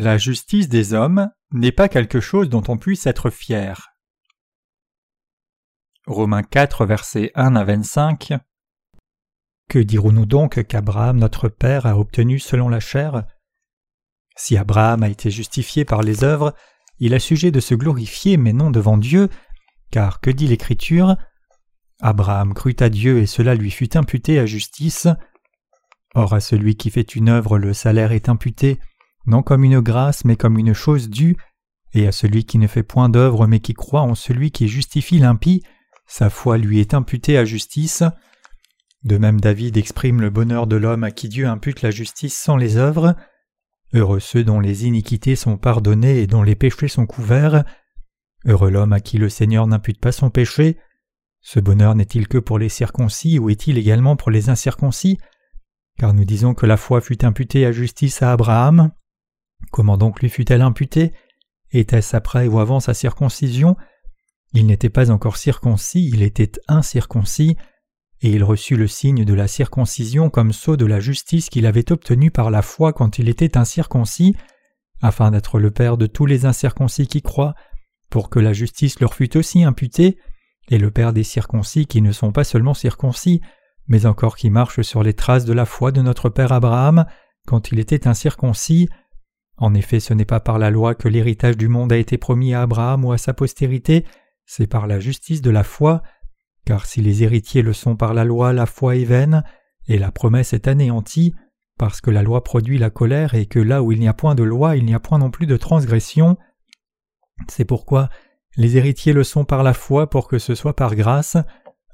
[0.00, 3.96] La justice des hommes n'est pas quelque chose dont on puisse être fier.
[6.06, 8.34] Romains 4, versets 1 à 25.
[9.68, 13.24] Que dirons-nous donc qu'Abraham notre Père a obtenu selon la chair?
[14.36, 16.54] Si Abraham a été justifié par les œuvres,
[17.00, 19.28] il a sujet de se glorifier mais non devant Dieu,
[19.90, 21.16] car que dit l'Écriture?
[22.00, 25.08] Abraham crut à Dieu et cela lui fut imputé à justice.
[26.14, 28.78] Or à celui qui fait une œuvre le salaire est imputé,
[29.28, 31.36] non comme une grâce mais comme une chose due,
[31.94, 35.18] et à celui qui ne fait point d'œuvre mais qui croit en celui qui justifie
[35.18, 35.62] l'impie,
[36.06, 38.02] sa foi lui est imputée à justice.
[39.04, 42.56] De même David exprime le bonheur de l'homme à qui Dieu impute la justice sans
[42.56, 43.14] les œuvres.
[43.94, 47.64] Heureux ceux dont les iniquités sont pardonnées et dont les péchés sont couverts.
[48.44, 50.78] Heureux l'homme à qui le Seigneur n'impute pas son péché.
[51.40, 55.18] Ce bonheur n'est-il que pour les circoncis ou est-il également pour les incirconcis?
[55.98, 58.90] Car nous disons que la foi fut imputée à justice à Abraham.
[59.70, 61.12] Comment donc lui fut-elle imputée?
[61.70, 63.76] Était-ce après ou avant sa circoncision?
[64.54, 67.56] Il n'était pas encore circoncis, il était incirconcis,
[68.20, 71.92] et il reçut le signe de la circoncision comme sceau de la justice qu'il avait
[71.92, 74.34] obtenu par la foi quand il était incirconcis,
[75.00, 77.54] afin d'être le Père de tous les incirconcis qui croient,
[78.10, 80.18] pour que la justice leur fût aussi imputée,
[80.70, 83.40] et le Père des circoncis qui ne sont pas seulement circoncis,
[83.86, 87.06] mais encore qui marchent sur les traces de la foi de notre Père Abraham
[87.46, 88.88] quand il était incirconcis.
[89.58, 92.54] En effet, ce n'est pas par la loi que l'héritage du monde a été promis
[92.54, 94.06] à Abraham ou à sa postérité,
[94.46, 96.02] c'est par la justice de la foi,
[96.64, 99.42] car si les héritiers le sont par la loi, la foi est vaine,
[99.88, 101.34] et la promesse est anéantie,
[101.76, 104.34] parce que la loi produit la colère et que là où il n'y a point
[104.34, 106.36] de loi, il n'y a point non plus de transgression.
[107.48, 108.08] C'est pourquoi
[108.56, 111.36] les héritiers le sont par la foi pour que ce soit par grâce,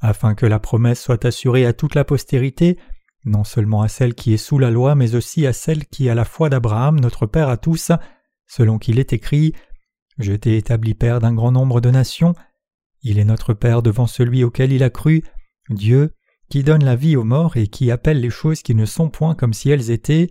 [0.01, 2.79] afin que la promesse soit assurée à toute la postérité,
[3.25, 6.15] non seulement à celle qui est sous la loi, mais aussi à celle qui a
[6.15, 7.93] la foi d'Abraham, notre Père à tous,
[8.47, 9.55] selon qu'il est écrit
[10.19, 12.35] Je t'ai établi Père d'un grand nombre de nations.
[13.03, 15.23] Il est notre Père devant celui auquel il a cru,
[15.71, 16.15] Dieu,
[16.51, 19.35] qui donne la vie aux morts et qui appelle les choses qui ne sont point
[19.35, 20.29] comme si elles étaient.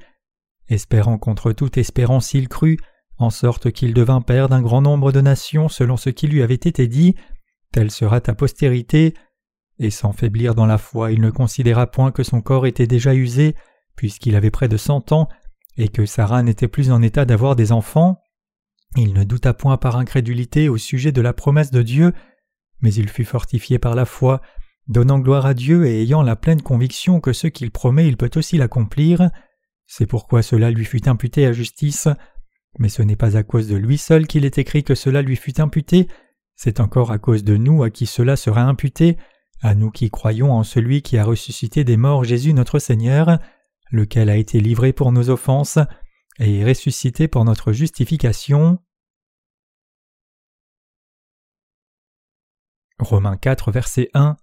[0.70, 2.80] Espérant contre toute espérance il crut,
[3.18, 6.54] en sorte qu'il devint père d'un grand nombre de nations selon ce qui lui avait
[6.56, 7.16] été dit,
[7.72, 9.14] telle sera ta postérité,
[9.80, 13.14] et sans faiblir dans la foi il ne considéra point que son corps était déjà
[13.14, 13.56] usé,
[13.96, 15.28] puisqu'il avait près de cent ans,
[15.78, 18.20] et que Sarah n'était plus en état d'avoir des enfants.
[18.96, 22.14] Il ne douta point par incrédulité au sujet de la promesse de Dieu,
[22.82, 24.42] mais il fut fortifié par la foi,
[24.88, 28.32] donnant gloire à Dieu et ayant la pleine conviction que ce qu'il promet il peut
[28.36, 29.32] aussi l'accomplir.
[29.88, 32.08] C'est pourquoi cela lui fut imputé à justice.
[32.80, 35.36] Mais ce n'est pas à cause de lui seul qu'il est écrit que cela lui
[35.36, 36.08] fut imputé,
[36.56, 39.18] c'est encore à cause de nous à qui cela sera imputé,
[39.64, 43.40] à nous qui croyons en celui qui a ressuscité des morts Jésus notre Seigneur,
[43.92, 45.80] lequel a été livré pour nos offenses
[46.38, 48.80] et ressuscité pour notre justification.
[53.00, 54.36] Romains 4, verset 1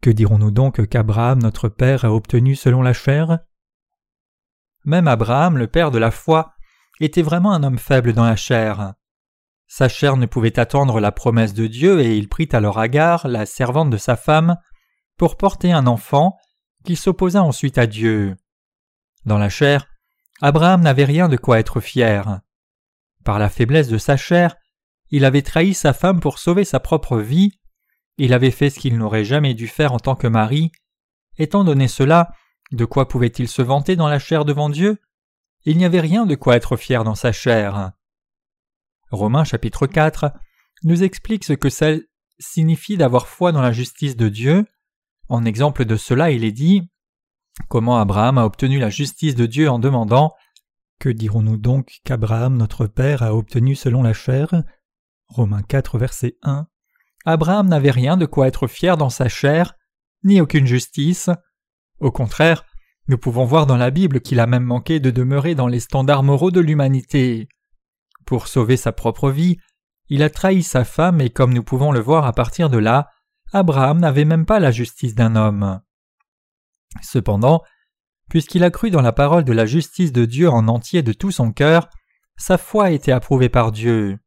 [0.00, 3.40] Que dirons-nous donc qu'Abraham notre Père a obtenu selon la chair?
[4.84, 6.54] Même Abraham, le Père de la foi,
[7.00, 8.94] était vraiment un homme faible dans la chair.
[9.68, 13.46] Sa chair ne pouvait attendre la promesse de Dieu et il prit alors Agar, la
[13.46, 14.56] servante de sa femme,
[15.18, 16.36] pour porter un enfant
[16.84, 18.34] qui s'opposa ensuite à Dieu.
[19.26, 19.86] Dans la chair,
[20.40, 22.40] Abraham n'avait rien de quoi être fier.
[23.24, 24.56] Par la faiblesse de sa chair,
[25.10, 27.58] il avait trahi sa femme pour sauver sa propre vie,
[28.16, 30.72] il avait fait ce qu'il n'aurait jamais dû faire en tant que mari.
[31.38, 32.32] Étant donné cela,
[32.72, 34.98] de quoi pouvait-il se vanter dans la chair devant Dieu?
[35.64, 37.92] Il n'y avait rien de quoi être fier dans sa chair.
[39.10, 40.32] Romains chapitre 4
[40.84, 41.92] nous explique ce que ça
[42.38, 44.64] signifie d'avoir foi dans la justice de Dieu.
[45.28, 46.82] En exemple de cela, il est dit
[47.68, 50.34] Comment Abraham a obtenu la justice de Dieu en demandant
[51.00, 54.62] Que dirons-nous donc qu'Abraham notre Père a obtenu selon la chair?
[55.28, 56.66] Romains 4 verset 1
[57.24, 59.74] Abraham n'avait rien de quoi être fier dans sa chair,
[60.24, 61.28] ni aucune justice.
[62.00, 62.64] Au contraire,
[63.08, 66.22] nous pouvons voir dans la Bible qu'il a même manqué de demeurer dans les standards
[66.22, 67.48] moraux de l'humanité.
[68.28, 69.56] Pour sauver sa propre vie,
[70.10, 73.08] il a trahi sa femme et comme nous pouvons le voir à partir de là,
[73.54, 75.80] Abraham n'avait même pas la justice d'un homme.
[77.00, 77.62] Cependant,
[78.28, 81.30] puisqu'il a cru dans la parole de la justice de Dieu en entier de tout
[81.30, 81.88] son cœur,
[82.36, 84.18] sa foi a été approuvée par Dieu.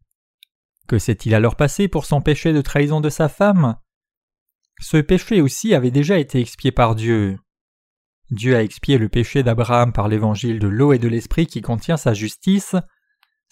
[0.88, 3.76] Que s'est-il alors passé pour son péché de trahison de sa femme?
[4.80, 7.38] Ce péché aussi avait déjà été expié par Dieu.
[8.32, 11.98] Dieu a expié le péché d'Abraham par l'évangile de l'eau et de l'esprit qui contient
[11.98, 12.76] sa justice.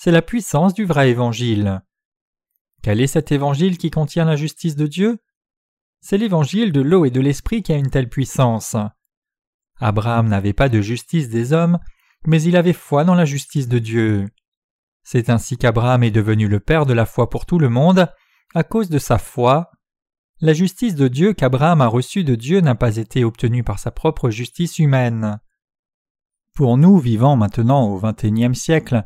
[0.02, 1.82] C'est la puissance du vrai évangile.
[2.82, 5.20] Quel est cet évangile qui contient la justice de Dieu?
[6.00, 8.78] C'est l'évangile de l'eau et de l'esprit qui a une telle puissance.
[9.78, 11.80] Abraham n'avait pas de justice des hommes,
[12.26, 14.30] mais il avait foi dans la justice de Dieu.
[15.04, 18.08] C'est ainsi qu'Abraham est devenu le père de la foi pour tout le monde,
[18.56, 19.70] à cause de sa foi.
[20.40, 23.92] La justice de Dieu qu'Abraham a reçue de Dieu n'a pas été obtenue par sa
[23.92, 25.42] propre justice humaine.
[26.56, 29.06] Pour nous, vivant maintenant au XXIe siècle,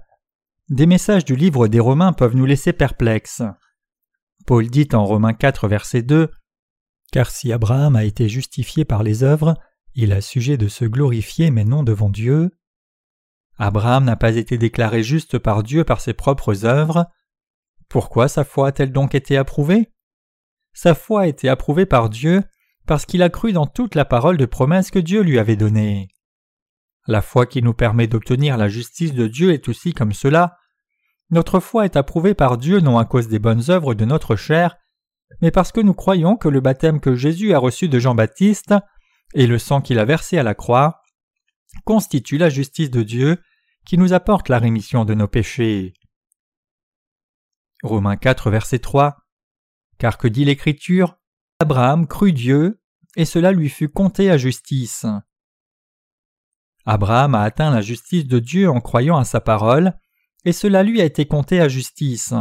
[0.73, 3.43] des messages du livre des Romains peuvent nous laisser perplexes.
[4.47, 6.31] Paul dit en Romains 4, verset 2
[7.11, 9.55] Car si Abraham a été justifié par les œuvres,
[9.93, 12.49] il a sujet de se glorifier mais non devant Dieu.
[13.59, 17.05] Abraham n'a pas été déclaré juste par Dieu par ses propres œuvres.
[17.87, 19.91] Pourquoi sa foi a-t-elle donc été approuvée?
[20.73, 22.43] Sa foi a été approuvée par Dieu
[22.87, 26.07] parce qu'il a cru dans toute la parole de promesse que Dieu lui avait donnée.
[27.05, 30.57] La foi qui nous permet d'obtenir la justice de Dieu est aussi comme cela.
[31.29, 34.77] Notre foi est approuvée par Dieu non à cause des bonnes œuvres de notre chair,
[35.41, 38.75] mais parce que nous croyons que le baptême que Jésus a reçu de Jean-Baptiste
[39.33, 41.01] et le sang qu'il a versé à la croix
[41.85, 43.41] constituent la justice de Dieu
[43.85, 45.93] qui nous apporte la rémission de nos péchés.
[47.81, 49.17] Romains 4 verset 3
[49.97, 51.17] car que dit l'Écriture
[51.59, 52.81] Abraham crut Dieu,
[53.15, 55.05] et cela lui fut compté à justice.
[56.85, 59.93] Abraham a atteint la justice de Dieu en croyant à sa parole,
[60.45, 62.33] et cela lui a été compté à justice.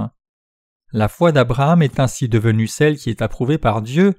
[0.93, 4.15] La foi d'Abraham est ainsi devenue celle qui est approuvée par Dieu.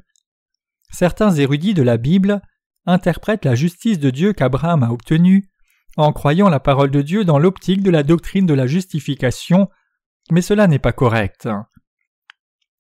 [0.92, 2.42] Certains érudits de la Bible
[2.86, 5.50] interprètent la justice de Dieu qu'Abraham a obtenue
[5.98, 9.70] en croyant la parole de Dieu dans l'optique de la doctrine de la justification,
[10.32, 11.48] mais cela n'est pas correct.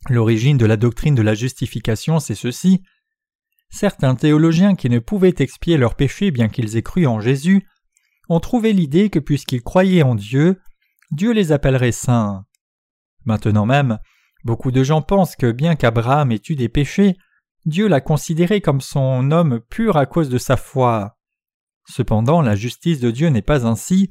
[0.09, 2.81] L'origine de la doctrine de la justification, c'est ceci.
[3.69, 7.67] Certains théologiens qui ne pouvaient expier leurs péchés bien qu'ils aient cru en Jésus
[8.29, 10.59] ont trouvé l'idée que puisqu'ils croyaient en Dieu,
[11.13, 12.45] Dieu les appellerait saints.
[13.25, 13.99] Maintenant même,
[14.43, 17.17] beaucoup de gens pensent que bien qu'Abraham ait eu des péchés,
[17.65, 21.19] Dieu l'a considéré comme son homme pur à cause de sa foi.
[21.87, 24.09] Cependant, la justice de Dieu n'est pas ainsi.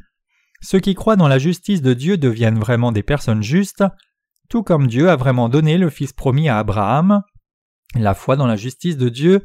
[0.60, 3.82] Ceux qui croient dans la justice de Dieu deviennent vraiment des personnes justes,
[4.48, 7.22] tout comme Dieu a vraiment donné le Fils promis à Abraham.
[7.96, 9.44] La foi dans la justice de Dieu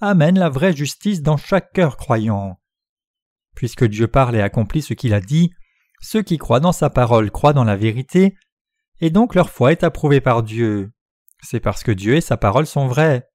[0.00, 2.58] amène la vraie justice dans chaque cœur croyant.
[3.54, 5.52] Puisque Dieu parle et accomplit ce qu'il a dit,
[6.00, 8.36] ceux qui croient dans sa parole croient dans la vérité,
[9.00, 10.92] et donc leur foi est approuvée par Dieu.
[11.42, 13.28] C'est parce que Dieu et sa parole sont vrais.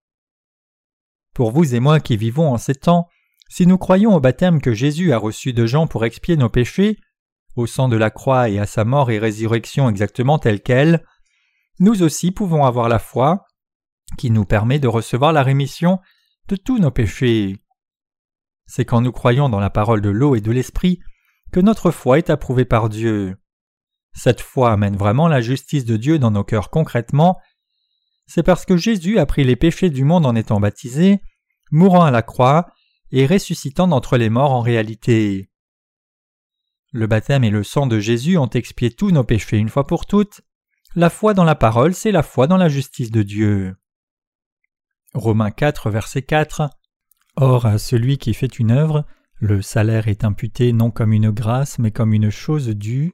[1.34, 3.08] Pour vous et moi qui vivons en ces temps,
[3.50, 6.98] si nous croyons au baptême que Jésus a reçu de Jean pour expier nos péchés,
[7.56, 11.06] au sang de la croix et à sa mort et résurrection exactement telle qu'elle,
[11.80, 13.46] nous aussi pouvons avoir la foi
[14.18, 16.00] qui nous permet de recevoir la rémission
[16.48, 17.64] de tous nos péchés.
[18.66, 21.00] C'est quand nous croyons dans la parole de l'eau et de l'esprit
[21.54, 23.38] que notre foi est approuvée par Dieu.
[24.14, 27.40] Cette foi amène vraiment la justice de Dieu dans nos cœurs concrètement.
[28.26, 31.22] C'est parce que Jésus a pris les péchés du monde en étant baptisé,
[31.72, 32.66] mourant à la croix
[33.12, 35.52] et ressuscitant d'entre les morts en réalité.
[36.92, 40.08] Le baptême et le sang de Jésus ont expié tous nos péchés une fois pour
[40.08, 40.42] toutes.
[40.96, 43.76] La foi dans la parole, c'est la foi dans la justice de Dieu.
[45.14, 46.70] Romains 4, verset 4.
[47.36, 49.06] Or, à celui qui fait une œuvre,
[49.44, 53.14] le salaire est imputé non comme une grâce, mais comme une chose due.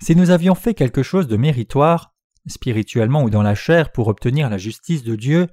[0.00, 2.14] Si nous avions fait quelque chose de méritoire,
[2.46, 5.48] spirituellement ou dans la chair, pour obtenir la justice de Dieu,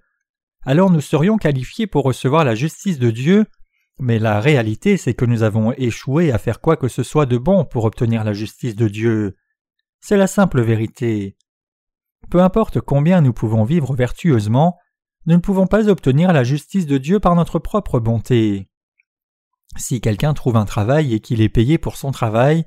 [0.64, 3.46] alors nous serions qualifiés pour recevoir la justice de Dieu
[4.00, 7.38] mais la réalité, c'est que nous avons échoué à faire quoi que ce soit de
[7.38, 9.38] bon pour obtenir la justice de Dieu.
[10.02, 11.38] C'est la simple vérité.
[12.30, 14.78] Peu importe combien nous pouvons vivre vertueusement,
[15.28, 18.70] nous ne pouvons pas obtenir la justice de Dieu par notre propre bonté.
[19.78, 22.66] Si quelqu'un trouve un travail et qu'il est payé pour son travail,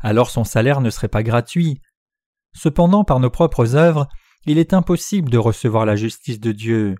[0.00, 1.80] alors son salaire ne serait pas gratuit.
[2.54, 4.08] Cependant, par nos propres œuvres,
[4.44, 6.96] il est impossible de recevoir la justice de Dieu.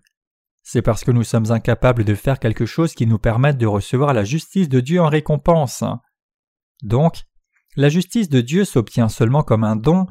[0.63, 4.15] C'est parce que nous sommes incapables de faire quelque chose qui nous permette de recevoir
[4.15, 5.83] la justice de Dieu en récompense.
[6.83, 7.25] Donc,
[7.77, 10.07] la justice de Dieu s'obtient seulement comme un don,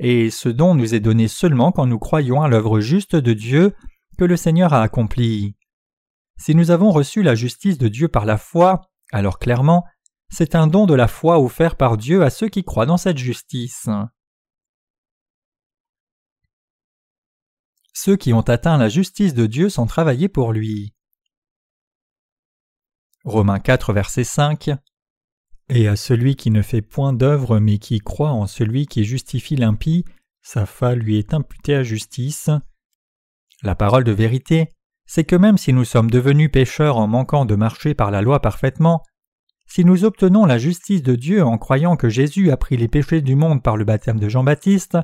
[0.00, 3.74] et ce don nous est donné seulement quand nous croyons à l'œuvre juste de Dieu
[4.18, 5.54] que le Seigneur a accomplie.
[6.36, 9.84] Si nous avons reçu la justice de Dieu par la foi, alors clairement,
[10.28, 13.18] c'est un don de la foi offert par Dieu à ceux qui croient dans cette
[13.18, 13.88] justice.
[17.92, 20.92] Ceux qui ont atteint la justice de Dieu sont travaillés pour lui.
[23.24, 24.70] Romains 4, verset 5
[25.68, 29.56] Et à celui qui ne fait point d'œuvre mais qui croit en celui qui justifie
[29.56, 30.04] l'impie,
[30.42, 32.50] sa foi lui est imputée à justice.
[33.62, 34.73] La parole de vérité,
[35.06, 38.40] c'est que même si nous sommes devenus pécheurs en manquant de marcher par la loi
[38.40, 39.02] parfaitement,
[39.66, 43.20] si nous obtenons la justice de Dieu en croyant que Jésus a pris les péchés
[43.20, 44.98] du monde par le baptême de Jean-Baptiste,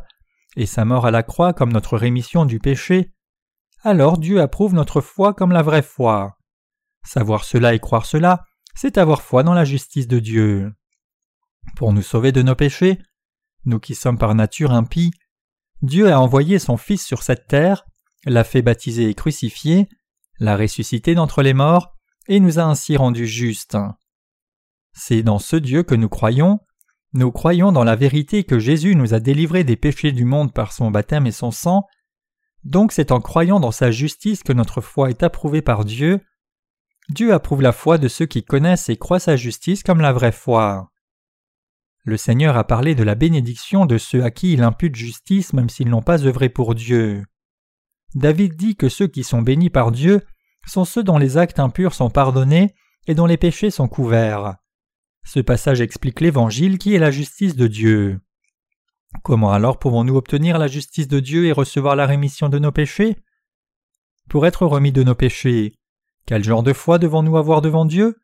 [0.56, 3.12] et sa mort à la croix comme notre rémission du péché,
[3.82, 6.36] alors Dieu approuve notre foi comme la vraie foi.
[7.02, 10.72] Savoir cela et croire cela, c'est avoir foi dans la justice de Dieu.
[11.76, 12.98] Pour nous sauver de nos péchés,
[13.64, 15.12] nous qui sommes par nature impies,
[15.82, 17.86] Dieu a envoyé son Fils sur cette terre,
[18.24, 19.88] l'a fait baptiser et crucifier,
[20.38, 21.96] l'a ressuscité d'entre les morts,
[22.28, 23.76] et nous a ainsi rendus justes.
[24.92, 26.60] C'est dans ce Dieu que nous croyons,
[27.12, 30.72] nous croyons dans la vérité que Jésus nous a délivrés des péchés du monde par
[30.72, 31.86] son baptême et son sang,
[32.64, 36.20] donc c'est en croyant dans sa justice que notre foi est approuvée par Dieu.
[37.08, 40.32] Dieu approuve la foi de ceux qui connaissent et croient sa justice comme la vraie
[40.32, 40.90] foi.
[42.04, 45.68] Le Seigneur a parlé de la bénédiction de ceux à qui il impute justice même
[45.68, 47.24] s'ils n'ont pas œuvré pour Dieu.
[48.14, 50.22] David dit que ceux qui sont bénis par Dieu
[50.66, 52.74] sont ceux dont les actes impurs sont pardonnés
[53.06, 54.56] et dont les péchés sont couverts.
[55.24, 58.20] Ce passage explique l'Évangile qui est la justice de Dieu.
[59.22, 63.16] Comment alors pouvons-nous obtenir la justice de Dieu et recevoir la rémission de nos péchés?
[64.28, 65.74] Pour être remis de nos péchés,
[66.26, 68.20] quel genre de foi devons-nous avoir devant Dieu?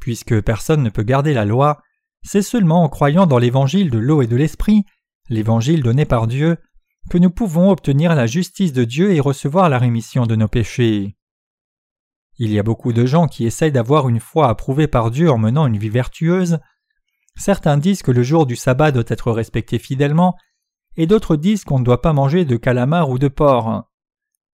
[0.00, 1.82] Puisque personne ne peut garder la loi,
[2.22, 4.84] c'est seulement en croyant dans l'évangile de l'eau et de l'esprit,
[5.28, 6.58] l'évangile donné par Dieu,
[7.10, 11.16] que nous pouvons obtenir la justice de Dieu et recevoir la rémission de nos péchés.
[12.38, 15.38] Il y a beaucoup de gens qui essayent d'avoir une foi approuvée par Dieu en
[15.38, 16.58] menant une vie vertueuse.
[17.36, 20.36] Certains disent que le jour du sabbat doit être respecté fidèlement,
[20.96, 23.84] et d'autres disent qu'on ne doit pas manger de calamar ou de porc.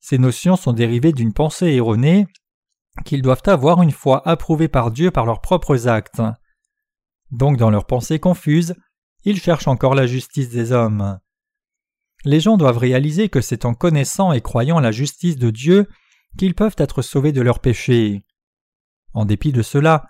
[0.00, 2.26] Ces notions sont dérivées d'une pensée erronée
[3.04, 6.22] qu'ils doivent avoir une foi approuvée par Dieu par leurs propres actes.
[7.30, 8.74] Donc dans leurs pensées confuses,
[9.24, 11.18] ils cherchent encore la justice des hommes.
[12.24, 15.88] Les gens doivent réaliser que c'est en connaissant et croyant la justice de Dieu
[16.38, 18.24] qu'ils peuvent être sauvés de leurs péchés.
[19.12, 20.04] En dépit de cela,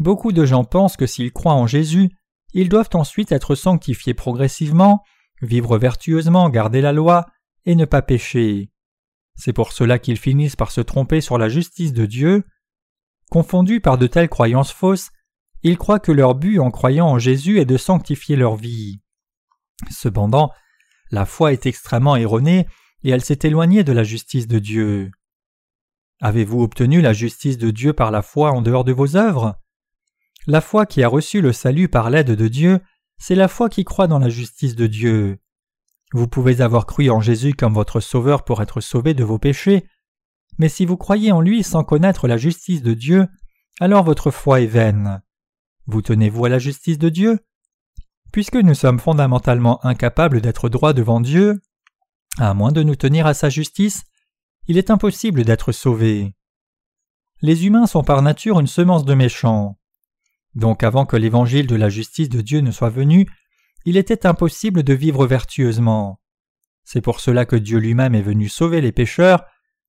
[0.00, 2.10] beaucoup de gens pensent que s'ils croient en Jésus,
[2.54, 5.02] ils doivent ensuite être sanctifiés progressivement,
[5.42, 7.26] vivre vertueusement, garder la loi,
[7.66, 8.70] et ne pas pécher.
[9.34, 12.44] C'est pour cela qu'ils finissent par se tromper sur la justice de Dieu.
[13.30, 15.10] Confondus par de telles croyances fausses,
[15.62, 19.00] ils croient que leur but en croyant en Jésus est de sanctifier leur vie.
[19.90, 20.50] Cependant,
[21.10, 22.66] la foi est extrêmement erronée
[23.04, 25.10] et elle s'est éloignée de la justice de Dieu.
[26.20, 29.56] Avez-vous obtenu la justice de Dieu par la foi en dehors de vos œuvres?
[30.46, 32.80] La foi qui a reçu le salut par l'aide de Dieu,
[33.18, 35.38] c'est la foi qui croit dans la justice de Dieu.
[36.12, 39.86] Vous pouvez avoir cru en Jésus comme votre Sauveur pour être sauvé de vos péchés,
[40.58, 43.26] mais si vous croyez en lui sans connaître la justice de Dieu,
[43.78, 45.22] alors votre foi est vaine.
[45.86, 47.38] Vous tenez-vous à la justice de Dieu?
[48.32, 51.60] Puisque nous sommes fondamentalement incapables d'être droits devant Dieu,
[52.38, 54.04] à moins de nous tenir à sa justice,
[54.66, 56.34] il est impossible d'être sauvés.
[57.40, 59.78] Les humains sont par nature une semence de méchants.
[60.54, 63.26] Donc avant que l'évangile de la justice de Dieu ne soit venu,
[63.84, 66.20] il était impossible de vivre vertueusement.
[66.84, 69.44] C'est pour cela que Dieu lui-même est venu sauver les pécheurs,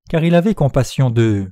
[0.10, 1.52] car il avait compassion d'eux.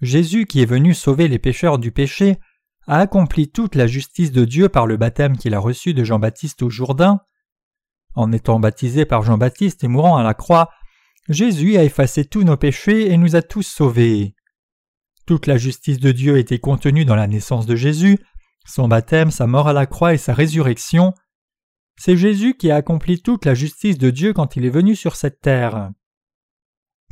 [0.00, 2.38] Jésus, qui est venu sauver les pécheurs du péché,
[2.86, 6.62] a accompli toute la justice de Dieu par le baptême qu'il a reçu de Jean-Baptiste
[6.62, 7.20] au Jourdain.
[8.14, 10.70] En étant baptisé par Jean-Baptiste et mourant à la croix,
[11.28, 14.34] Jésus a effacé tous nos péchés et nous a tous sauvés.
[15.26, 18.18] Toute la justice de Dieu était contenue dans la naissance de Jésus,
[18.66, 21.14] son baptême, sa mort à la croix et sa résurrection.
[21.96, 25.16] C'est Jésus qui a accompli toute la justice de Dieu quand il est venu sur
[25.16, 25.90] cette terre.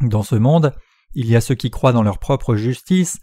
[0.00, 0.74] Dans ce monde,
[1.14, 3.18] il y a ceux qui croient dans leur propre justice,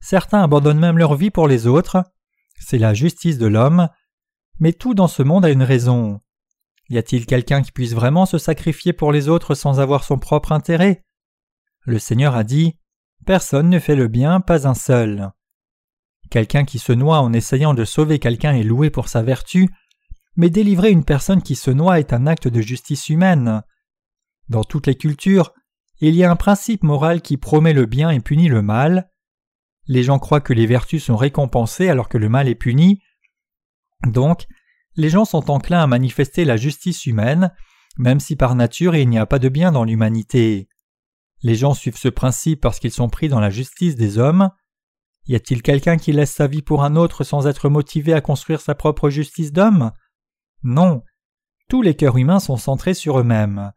[0.00, 2.04] certains abandonnent même leur vie pour les autres,
[2.58, 3.88] c'est la justice de l'homme,
[4.58, 6.20] mais tout dans ce monde a une raison.
[6.88, 10.52] Y a-t-il quelqu'un qui puisse vraiment se sacrifier pour les autres sans avoir son propre
[10.52, 11.04] intérêt?
[11.84, 12.76] Le Seigneur a dit
[13.26, 15.30] Personne ne fait le bien, pas un seul.
[16.30, 19.68] Quelqu'un qui se noie en essayant de sauver quelqu'un est loué pour sa vertu,
[20.36, 23.62] mais délivrer une personne qui se noie est un acte de justice humaine.
[24.48, 25.52] Dans toutes les cultures,
[26.00, 29.10] il y a un principe moral qui promet le bien et punit le mal.
[29.90, 33.02] Les gens croient que les vertus sont récompensées alors que le mal est puni.
[34.06, 34.46] Donc,
[34.94, 37.52] les gens sont enclins à manifester la justice humaine,
[37.98, 40.68] même si par nature il n'y a pas de bien dans l'humanité.
[41.42, 44.50] Les gens suivent ce principe parce qu'ils sont pris dans la justice des hommes.
[45.26, 48.60] Y a-t-il quelqu'un qui laisse sa vie pour un autre sans être motivé à construire
[48.60, 49.90] sa propre justice d'homme?
[50.62, 51.02] Non.
[51.68, 53.72] Tous les cœurs humains sont centrés sur eux-mêmes.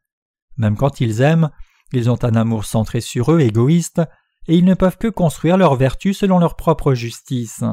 [0.57, 1.49] Même quand ils aiment,
[1.91, 4.03] ils ont un amour centré sur eux, égoïste,
[4.47, 7.63] et ils ne peuvent que construire leur vertu selon leur propre justice.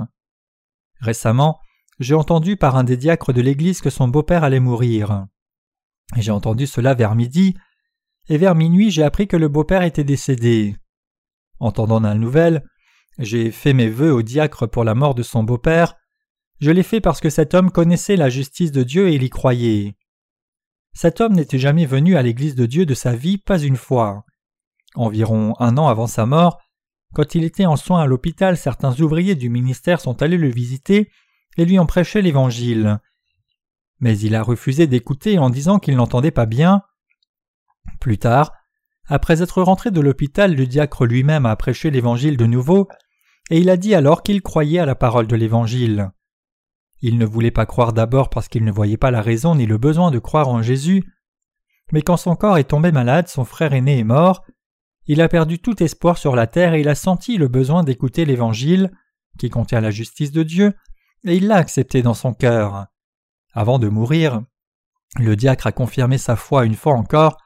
[1.01, 1.61] Récemment,
[1.99, 5.27] j'ai entendu par un des diacres de l'église que son beau-père allait mourir.
[6.17, 7.55] J'ai entendu cela vers midi,
[8.29, 10.77] et vers minuit j'ai appris que le beau-père était décédé.
[11.59, 12.65] Entendant la nouvelle,
[13.19, 15.95] j'ai fait mes vœux au diacre pour la mort de son beau-père.
[16.61, 19.31] Je l'ai fait parce que cet homme connaissait la justice de Dieu et il y
[19.31, 19.95] croyait.
[20.93, 24.25] Cet homme n'était jamais venu à l'église de Dieu de sa vie, pas une fois.
[24.95, 26.59] Environ un an avant sa mort,
[27.13, 31.11] quand il était en soins à l'hôpital, certains ouvriers du ministère sont allés le visiter
[31.57, 32.99] et lui ont prêché l'Évangile.
[34.03, 36.83] mais il a refusé d'écouter en disant qu'il n'entendait pas bien.
[38.01, 38.53] Plus tard,
[39.07, 42.89] après être rentré de l'hôpital, le diacre lui-même a prêché l'Évangile de nouveau,
[43.51, 46.13] et il a dit alors qu'il croyait à la parole de l'Évangile.
[47.03, 49.79] Il ne voulait pas croire d'abord parce qu'il ne voyait pas la raison ni le
[49.79, 51.05] besoin de croire en Jésus,
[51.93, 54.45] mais quand son corps est tombé malade, son frère aîné est mort,
[55.07, 58.25] il a perdu tout espoir sur la terre et il a senti le besoin d'écouter
[58.25, 58.91] l'Évangile,
[59.39, 60.75] qui contient la justice de Dieu,
[61.25, 62.87] et il l'a accepté dans son cœur.
[63.53, 64.43] Avant de mourir,
[65.19, 67.37] le diacre a confirmé sa foi une fois encore,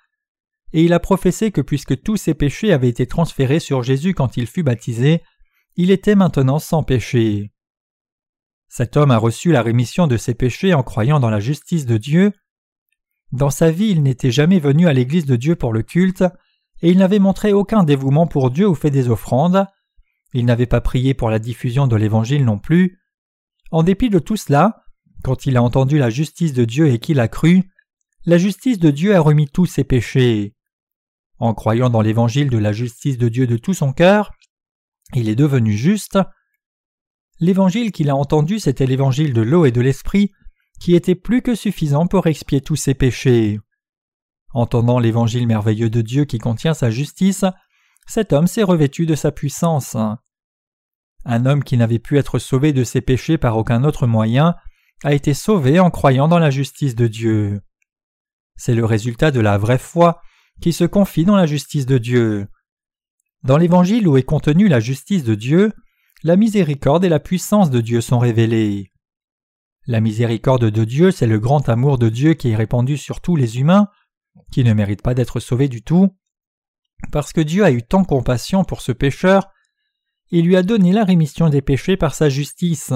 [0.72, 4.36] et il a professé que puisque tous ses péchés avaient été transférés sur Jésus quand
[4.36, 5.22] il fut baptisé,
[5.76, 7.52] il était maintenant sans péché.
[8.68, 11.96] Cet homme a reçu la rémission de ses péchés en croyant dans la justice de
[11.96, 12.32] Dieu.
[13.30, 16.24] Dans sa vie, il n'était jamais venu à l'église de Dieu pour le culte,
[16.84, 19.66] et il n'avait montré aucun dévouement pour Dieu ou fait des offrandes.
[20.34, 23.00] Il n'avait pas prié pour la diffusion de l'Évangile non plus.
[23.70, 24.84] En dépit de tout cela,
[25.22, 27.70] quand il a entendu la justice de Dieu et qu'il a cru,
[28.26, 30.54] la justice de Dieu a remis tous ses péchés.
[31.38, 34.32] En croyant dans l'évangile de la justice de Dieu de tout son cœur,
[35.14, 36.18] il est devenu juste.
[37.40, 40.32] L'évangile qu'il a entendu, c'était l'évangile de l'eau et de l'esprit,
[40.80, 43.58] qui était plus que suffisant pour expier tous ses péchés.
[44.54, 47.44] Entendant l'évangile merveilleux de Dieu qui contient sa justice,
[48.06, 49.96] cet homme s'est revêtu de sa puissance.
[51.24, 54.54] Un homme qui n'avait pu être sauvé de ses péchés par aucun autre moyen
[55.02, 57.60] a été sauvé en croyant dans la justice de Dieu.
[58.56, 60.20] C'est le résultat de la vraie foi
[60.60, 62.46] qui se confie dans la justice de Dieu.
[63.42, 65.72] Dans l'Évangile où est contenue la justice de Dieu,
[66.22, 68.92] la miséricorde et la puissance de Dieu sont révélées.
[69.86, 73.34] La miséricorde de Dieu, c'est le grand amour de Dieu qui est répandu sur tous
[73.36, 73.88] les humains,
[74.54, 76.16] qui ne méritent pas d'être sauvés du tout.
[77.10, 79.50] Parce que Dieu a eu tant compassion pour ce pécheur,
[80.30, 82.92] il lui a donné la rémission des péchés par sa justice.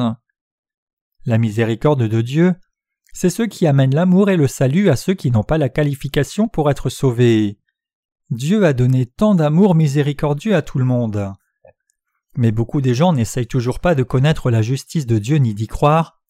[1.26, 2.54] La miséricorde de Dieu,
[3.12, 6.46] c'est ce qui amène l'amour et le salut à ceux qui n'ont pas la qualification
[6.46, 7.58] pour être sauvés.
[8.30, 11.32] Dieu a donné tant d'amour miséricordieux à tout le monde.
[12.36, 15.66] Mais beaucoup des gens n'essayent toujours pas de connaître la justice de Dieu ni d'y
[15.66, 16.20] croire.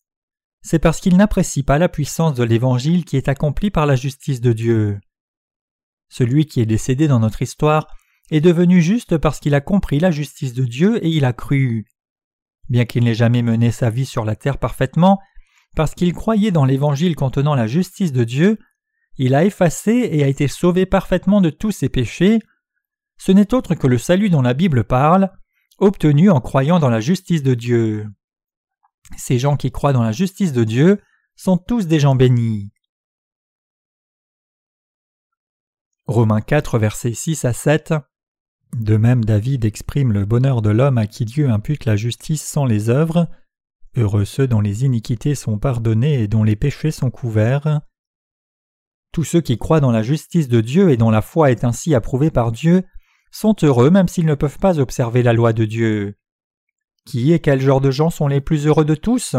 [0.62, 4.40] C'est parce qu'ils n'apprécient pas la puissance de l'Évangile qui est accomplie par la justice
[4.40, 4.98] de Dieu.
[6.08, 7.86] Celui qui est décédé dans notre histoire
[8.30, 11.86] est devenu juste parce qu'il a compris la justice de Dieu et il a cru.
[12.68, 15.18] Bien qu'il n'ait jamais mené sa vie sur la terre parfaitement,
[15.76, 18.58] parce qu'il croyait dans l'Évangile contenant la justice de Dieu,
[19.16, 22.38] il a effacé et a été sauvé parfaitement de tous ses péchés.
[23.18, 25.30] Ce n'est autre que le salut dont la Bible parle,
[25.78, 28.06] obtenu en croyant dans la justice de Dieu.
[29.16, 31.00] Ces gens qui croient dans la justice de Dieu
[31.34, 32.70] sont tous des gens bénis.
[36.08, 37.94] Romains 4, versets 6 à 7
[38.76, 42.64] de même David exprime le bonheur de l'homme à qui Dieu impute la justice sans
[42.64, 43.28] les œuvres.
[43.96, 47.80] Heureux ceux dont les iniquités sont pardonnées et dont les péchés sont couverts.
[49.12, 51.94] Tous ceux qui croient dans la justice de Dieu et dont la foi est ainsi
[51.94, 52.84] approuvée par Dieu
[53.30, 56.18] sont heureux même s'ils ne peuvent pas observer la loi de Dieu.
[57.06, 59.34] Qui et quel genre de gens sont les plus heureux de tous?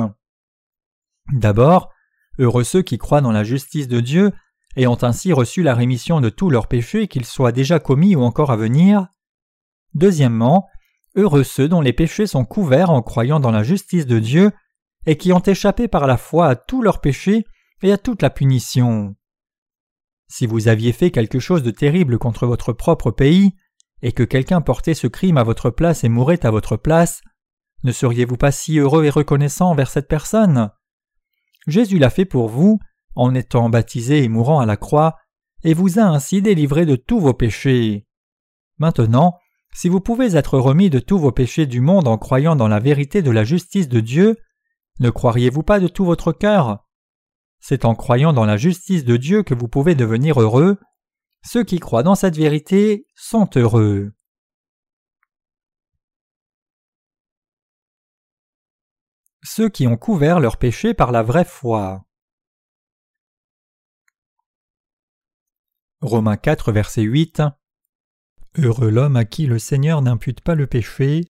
[1.31, 1.91] D'abord,
[2.39, 4.31] heureux ceux qui croient dans la justice de Dieu
[4.79, 8.21] et ont ainsi reçu la rémission de tous leurs péchés, qu'ils soient déjà commis ou
[8.21, 9.07] encore à venir.
[9.93, 10.69] Deuxièmement,
[11.15, 14.51] heureux ceux dont les péchés sont couverts en croyant dans la justice de Dieu
[15.05, 17.45] et qui ont échappé par la foi à tous leurs péchés
[17.83, 19.17] et à toute la punition.
[20.29, 23.55] Si vous aviez fait quelque chose de terrible contre votre propre pays,
[24.01, 27.21] et que quelqu'un portait ce crime à votre place et mourait à votre place,
[27.83, 30.71] ne seriez-vous pas si heureux et reconnaissant envers cette personne?
[31.67, 32.79] Jésus l'a fait pour vous,
[33.15, 35.17] en étant baptisé et mourant à la croix,
[35.63, 38.07] et vous a ainsi délivré de tous vos péchés.
[38.77, 39.37] Maintenant,
[39.73, 42.79] si vous pouvez être remis de tous vos péchés du monde en croyant dans la
[42.79, 44.37] vérité de la justice de Dieu,
[44.99, 46.85] ne croiriez-vous pas de tout votre cœur?
[47.59, 50.79] C'est en croyant dans la justice de Dieu que vous pouvez devenir heureux.
[51.43, 54.13] Ceux qui croient dans cette vérité sont heureux.
[59.43, 62.05] Ceux qui ont couvert leurs péchés par la vraie foi.
[66.01, 67.41] Romains 4, verset 8
[68.57, 71.25] Heureux l'homme à qui le Seigneur n'impute pas le péché.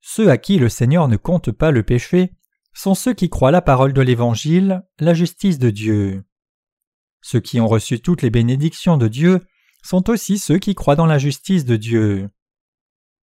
[0.00, 2.32] Ceux à qui le Seigneur ne compte pas le péché
[2.74, 6.24] sont ceux qui croient la parole de l'Évangile, la justice de Dieu.
[7.20, 9.38] Ceux qui ont reçu toutes les bénédictions de Dieu
[9.84, 12.28] sont aussi ceux qui croient dans la justice de Dieu.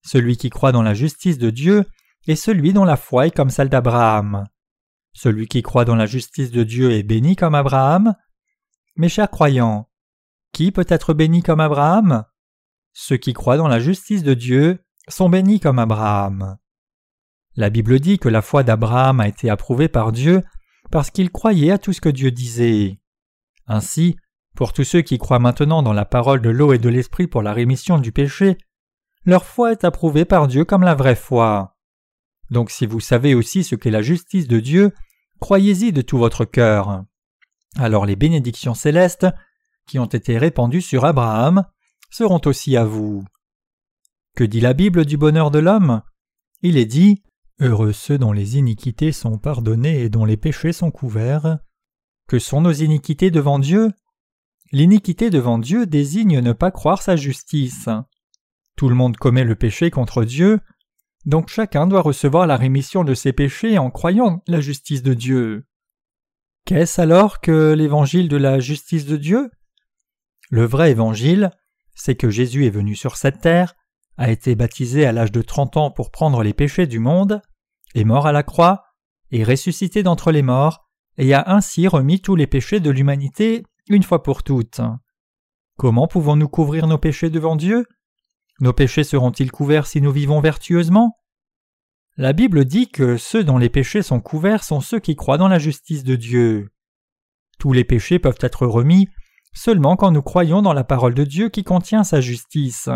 [0.01, 1.83] Celui qui croit dans la justice de Dieu
[2.25, 4.47] est celui dont la foi est comme celle d'Abraham.
[5.11, 8.15] Celui qui croit dans la justice de Dieu est béni comme Abraham.
[8.95, 9.88] Mes chers croyants,
[10.51, 12.25] qui peut être béni comme Abraham?
[12.93, 16.57] Ceux qui croient dans la justice de Dieu sont bénis comme Abraham.
[17.55, 20.43] La Bible dit que la foi d'Abraham a été approuvée par Dieu
[20.91, 22.99] parce qu'ils croyaient à tout ce que Dieu disait.
[23.67, 24.17] Ainsi,
[24.55, 27.41] pour tous ceux qui croient maintenant dans la parole de l'eau et de l'esprit pour
[27.41, 28.57] la rémission du péché,
[29.25, 31.77] leur foi est approuvée par Dieu comme la vraie foi.
[32.49, 34.93] Donc si vous savez aussi ce qu'est la justice de Dieu,
[35.39, 37.03] croyez-y de tout votre cœur.
[37.77, 39.27] Alors les bénédictions célestes,
[39.89, 41.65] qui ont été répandues sur Abraham,
[42.11, 43.25] seront aussi à vous.
[44.35, 46.03] Que dit la Bible du bonheur de l'homme?
[46.61, 47.23] Il est dit
[47.59, 51.57] Heureux ceux dont les iniquités sont pardonnées et dont les péchés sont couverts.
[52.27, 53.91] Que sont nos iniquités devant Dieu?
[54.71, 57.89] L'iniquité devant Dieu désigne ne pas croire sa justice.
[58.75, 60.59] Tout le monde commet le péché contre Dieu,
[61.25, 65.65] donc chacun doit recevoir la rémission de ses péchés en croyant la justice de Dieu.
[66.65, 69.49] Qu'est-ce alors que l'évangile de la justice de Dieu?
[70.49, 71.51] Le vrai évangile,
[71.93, 73.75] c'est que Jésus est venu sur cette terre,
[74.17, 77.41] a été baptisé à l'âge de trente ans pour prendre les péchés du monde,
[77.95, 78.83] est mort à la croix,
[79.31, 84.03] est ressuscité d'entre les morts, et a ainsi remis tous les péchés de l'humanité une
[84.03, 84.81] fois pour toutes.
[85.77, 87.85] Comment pouvons-nous couvrir nos péchés devant Dieu?
[88.59, 91.17] Nos péchés seront-ils couverts si nous vivons vertueusement?
[92.17, 95.47] La Bible dit que ceux dont les péchés sont couverts sont ceux qui croient dans
[95.47, 96.69] la justice de Dieu.
[97.59, 99.07] Tous les péchés peuvent être remis
[99.59, 102.87] seulement quand nous croyons dans la parole de Dieu qui contient sa justice.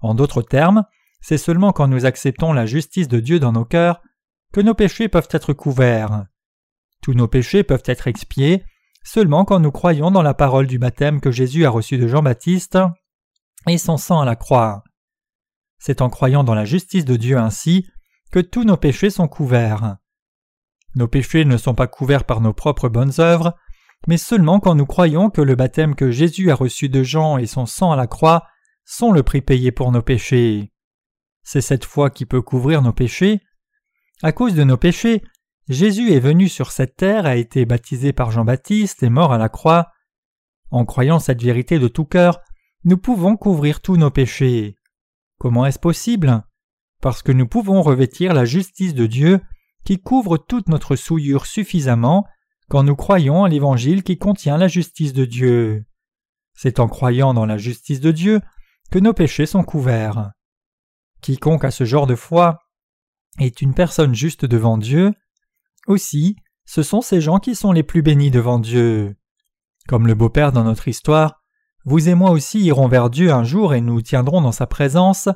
[0.00, 0.84] En d'autres termes,
[1.20, 4.00] c'est seulement quand nous acceptons la justice de Dieu dans nos cœurs
[4.54, 6.24] que nos péchés peuvent être couverts.
[7.02, 8.64] Tous nos péchés peuvent être expiés
[9.04, 12.78] seulement quand nous croyons dans la parole du baptême que Jésus a reçu de Jean-Baptiste
[13.68, 14.82] et son sang à la croix.
[15.78, 17.86] C'est en croyant dans la justice de Dieu ainsi
[18.32, 19.98] que tous nos péchés sont couverts.
[20.94, 23.54] Nos péchés ne sont pas couverts par nos propres bonnes œuvres,
[24.06, 27.46] mais seulement quand nous croyons que le baptême que Jésus a reçu de Jean et
[27.46, 28.46] son sang à la croix
[28.84, 30.72] sont le prix payé pour nos péchés.
[31.42, 33.40] C'est cette foi qui peut couvrir nos péchés.
[34.22, 35.22] À cause de nos péchés,
[35.68, 39.48] Jésus est venu sur cette terre, a été baptisé par Jean-Baptiste et mort à la
[39.48, 39.90] croix.
[40.70, 42.40] En croyant cette vérité de tout cœur,
[42.84, 44.76] nous pouvons couvrir tous nos péchés.
[45.38, 46.44] Comment est-ce possible?
[47.02, 49.40] Parce que nous pouvons revêtir la justice de Dieu
[49.84, 52.26] qui couvre toute notre souillure suffisamment
[52.68, 55.84] quand nous croyons à l'Évangile qui contient la justice de Dieu.
[56.54, 58.40] C'est en croyant dans la justice de Dieu
[58.90, 60.30] que nos péchés sont couverts.
[61.20, 62.58] Quiconque a ce genre de foi
[63.38, 65.12] est une personne juste devant Dieu,
[65.86, 69.16] aussi, ce sont ces gens qui sont les plus bénis devant Dieu.
[69.86, 71.42] Comme le beau-père dans notre histoire,
[71.84, 75.28] vous et moi aussi irons vers Dieu un jour et nous tiendrons dans sa présence.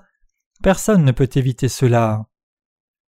[0.62, 2.26] Personne ne peut éviter cela.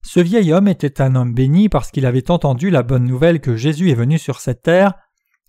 [0.01, 3.55] Ce vieil homme était un homme béni parce qu'il avait entendu la bonne nouvelle que
[3.55, 4.93] Jésus est venu sur cette terre,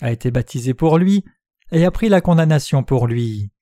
[0.00, 1.24] a été baptisé pour lui,
[1.72, 3.52] et a pris la condamnation pour lui.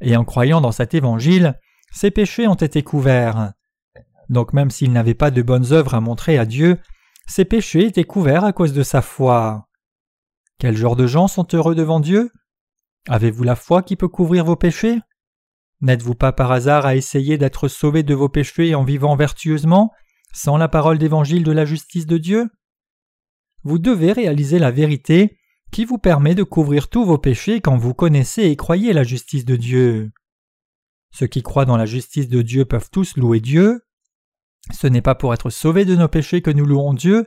[0.00, 1.58] Et en croyant dans cet évangile,
[1.90, 3.52] ses péchés ont été couverts.
[4.28, 6.78] Donc même s'il n'avait pas de bonnes œuvres à montrer à Dieu,
[7.26, 9.68] ses péchés étaient couverts à cause de sa foi.
[10.58, 12.30] Quel genre de gens sont heureux devant Dieu?
[13.08, 14.98] Avez-vous la foi qui peut couvrir vos péchés?
[15.80, 19.92] N'êtes-vous pas par hasard à essayer d'être sauvé de vos péchés en vivant vertueusement,
[20.36, 22.50] sans la parole d'évangile de la justice de Dieu?
[23.62, 25.38] Vous devez réaliser la vérité
[25.72, 29.46] qui vous permet de couvrir tous vos péchés quand vous connaissez et croyez la justice
[29.46, 30.12] de Dieu.
[31.10, 33.80] Ceux qui croient dans la justice de Dieu peuvent tous louer Dieu,
[34.72, 37.26] ce n'est pas pour être sauvés de nos péchés que nous louons Dieu.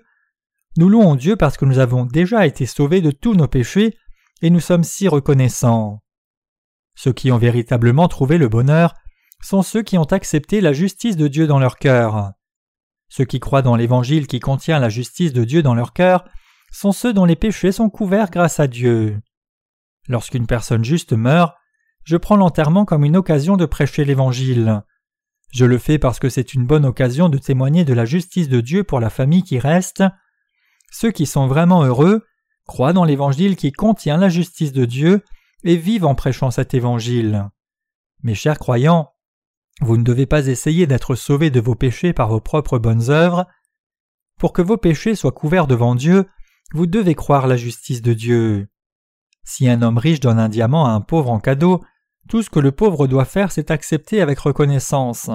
[0.78, 3.98] Nous louons Dieu parce que nous avons déjà été sauvés de tous nos péchés
[4.44, 6.04] et nous sommes si reconnaissants.
[6.94, 8.94] Ceux qui ont véritablement trouvé le bonheur
[9.42, 12.34] sont ceux qui ont accepté la justice de Dieu dans leur cœur.
[13.10, 16.26] Ceux qui croient dans l'Évangile qui contient la justice de Dieu dans leur cœur
[16.72, 19.20] sont ceux dont les péchés sont couverts grâce à Dieu.
[20.08, 21.54] Lorsqu'une personne juste meurt,
[22.04, 24.84] je prends l'enterrement comme une occasion de prêcher l'Évangile.
[25.52, 28.62] Je le fais parce que c'est une bonne occasion de témoigner de la justice de
[28.62, 30.04] Dieu pour la famille qui reste.
[30.92, 32.26] Ceux qui sont vraiment heureux
[32.66, 35.24] croient dans l'Évangile qui contient la justice de Dieu
[35.64, 37.50] et vivent en prêchant cet Évangile.
[38.22, 39.12] Mes chers croyants,
[39.82, 43.48] vous ne devez pas essayer d'être sauvés de vos péchés par vos propres bonnes œuvres.
[44.38, 46.26] Pour que vos péchés soient couverts devant Dieu,
[46.74, 48.68] vous devez croire la justice de Dieu.
[49.44, 51.84] Si un homme riche donne un diamant à un pauvre en cadeau,
[52.28, 55.30] tout ce que le pauvre doit faire, c'est accepter avec reconnaissance.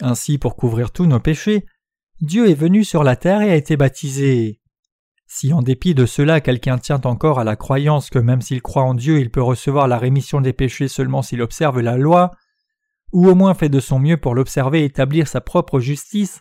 [0.00, 1.66] Ainsi, pour couvrir tous nos péchés,
[2.20, 4.60] Dieu est venu sur la terre et a été baptisé.
[5.26, 8.84] Si en dépit de cela quelqu'un tient encore à la croyance que même s'il croit
[8.84, 12.32] en Dieu il peut recevoir la rémission des péchés seulement s'il observe la loi,
[13.12, 16.40] ou au moins fait de son mieux pour l'observer et établir sa propre justice,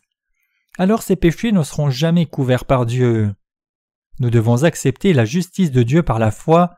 [0.78, 3.34] alors ses péchés ne seront jamais couverts par Dieu.
[4.20, 6.76] Nous devons accepter la justice de Dieu par la foi,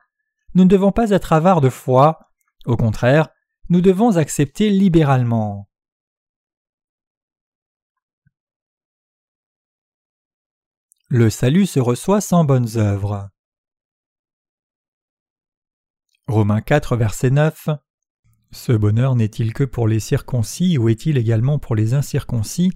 [0.56, 2.20] nous ne devons pas être avares de foi,
[2.66, 3.30] au contraire,
[3.70, 5.70] nous devons accepter libéralement.
[11.08, 13.30] Le salut se reçoit sans bonnes œuvres.
[16.28, 17.70] Romains 4, verset 9
[18.52, 22.72] Ce bonheur n'est-il que pour les circoncis ou est-il également pour les incirconcis?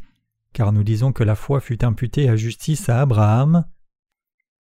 [0.53, 3.65] Car nous disons que la foi fut imputée à justice à Abraham.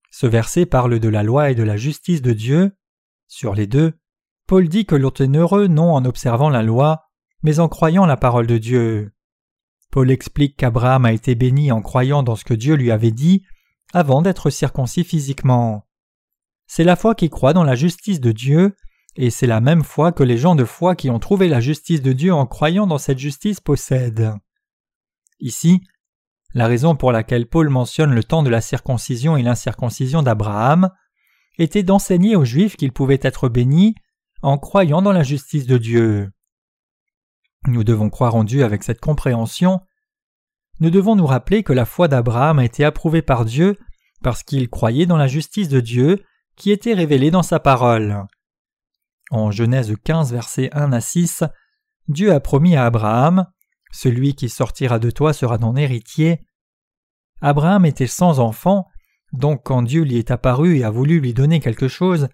[0.10, 2.78] Ce verset parle de la loi et de la justice de Dieu.
[3.28, 3.93] Sur les deux,
[4.47, 7.10] Paul dit que l'on est heureux non en observant la loi,
[7.43, 9.12] mais en croyant la parole de Dieu.
[9.91, 13.43] Paul explique qu'Abraham a été béni en croyant dans ce que Dieu lui avait dit
[13.93, 15.86] avant d'être circoncis physiquement.
[16.67, 18.76] C'est la foi qui croit dans la justice de Dieu,
[19.15, 22.02] et c'est la même foi que les gens de foi qui ont trouvé la justice
[22.02, 24.34] de Dieu en croyant dans cette justice possèdent.
[25.39, 25.82] Ici,
[26.54, 30.89] la raison pour laquelle Paul mentionne le temps de la circoncision et l'incirconcision d'Abraham
[31.58, 33.95] était d'enseigner aux Juifs qu'ils pouvaient être bénis
[34.41, 36.32] en croyant dans la justice de Dieu.
[37.67, 39.82] Nous devons croire en Dieu avec cette compréhension
[40.82, 43.78] nous devons nous rappeler que la foi d'Abraham a été approuvée par Dieu
[44.24, 46.24] parce qu'il croyait dans la justice de Dieu
[46.56, 48.26] qui était révélée dans sa parole.
[49.32, 51.44] En Genèse 15, versets 1 à 6,
[52.10, 53.48] Dieu a promis à Abraham
[53.91, 56.41] Celui qui sortira de toi sera ton héritier.
[57.41, 58.88] Abraham était sans enfant,
[59.34, 62.28] donc quand Dieu lui est apparu et a voulu lui donner quelque chose,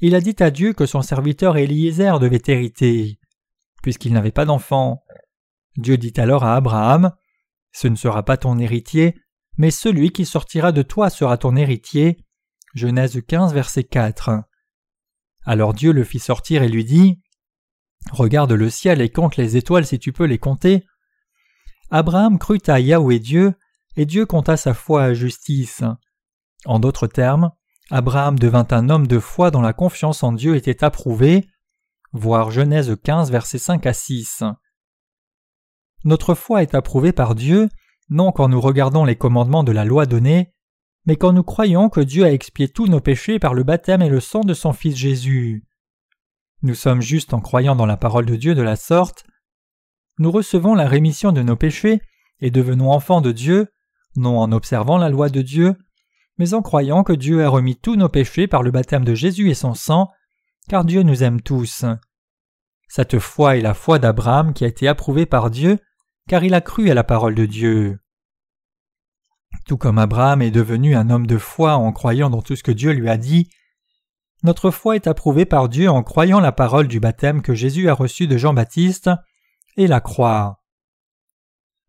[0.00, 3.20] il a dit à Dieu que son serviteur Eliezer devait hériter,
[3.82, 5.04] puisqu'il n'avait pas d'enfant.
[5.76, 7.12] Dieu dit alors à Abraham
[7.72, 9.16] ce ne sera pas ton héritier,
[9.56, 12.18] mais celui qui sortira de toi sera ton héritier.
[12.74, 14.42] Genèse 15, verset 4.
[15.44, 17.20] Alors Dieu le fit sortir et lui dit
[18.12, 20.84] Regarde le ciel et compte les étoiles si tu peux les compter.
[21.90, 23.54] Abraham crut à Yahweh Dieu,
[23.96, 25.82] et Dieu compta sa foi à justice.
[26.64, 27.50] En d'autres termes,
[27.90, 31.46] Abraham devint un homme de foi dont la confiance en Dieu était approuvée.
[32.12, 34.44] Voir Genèse 15, verset 5 à 6.
[36.04, 37.68] Notre foi est approuvée par Dieu,
[38.08, 40.52] non quand nous regardons les commandements de la loi donnée,
[41.06, 44.08] mais quand nous croyons que Dieu a expié tous nos péchés par le baptême et
[44.08, 45.64] le sang de son Fils Jésus.
[46.62, 49.24] Nous sommes justes en croyant dans la parole de Dieu de la sorte.
[50.18, 52.00] Nous recevons la rémission de nos péchés
[52.40, 53.68] et devenons enfants de Dieu,
[54.16, 55.76] non en observant la loi de Dieu,
[56.38, 59.50] mais en croyant que Dieu a remis tous nos péchés par le baptême de Jésus
[59.50, 60.10] et son sang,
[60.68, 61.84] car Dieu nous aime tous.
[62.88, 65.78] Cette foi est la foi d'Abraham qui a été approuvée par Dieu
[66.30, 67.98] car il a cru à la parole de Dieu.
[69.66, 72.72] Tout comme Abraham est devenu un homme de foi en croyant dans tout ce que
[72.72, 73.48] Dieu lui a dit,
[74.42, 77.94] notre foi est approuvée par Dieu en croyant la parole du baptême que Jésus a
[77.94, 79.10] reçu de Jean-Baptiste
[79.76, 80.56] et la croire.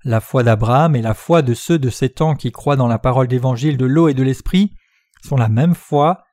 [0.04, 3.00] La foi d'Abraham et la foi de ceux de ces temps qui croient dans la
[3.00, 4.76] parole d'évangile de l'eau et de l'esprit
[5.24, 6.24] sont la même foi,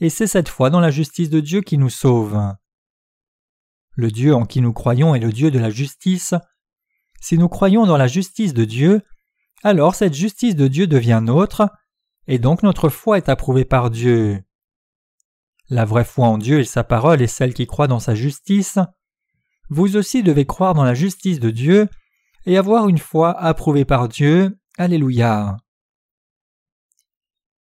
[0.00, 2.40] et c'est cette foi dans la justice de Dieu qui nous sauve.
[3.94, 6.34] Le Dieu en qui nous croyons est le Dieu de la justice,
[7.20, 9.02] si nous croyons dans la justice de Dieu,
[9.62, 11.68] alors cette justice de Dieu devient nôtre,
[12.26, 14.42] et donc notre foi est approuvée par Dieu.
[15.68, 18.78] La vraie foi en Dieu et sa parole est celle qui croit dans sa justice.
[19.70, 21.88] Vous aussi devez croire dans la justice de Dieu
[22.44, 24.58] et avoir une foi approuvée par Dieu.
[24.76, 25.56] Alléluia.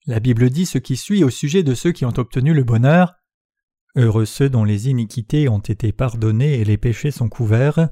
[0.07, 3.13] La Bible dit ce qui suit au sujet de ceux qui ont obtenu le bonheur.
[3.95, 7.89] Heureux ceux dont les iniquités ont été pardonnées et les péchés sont couverts.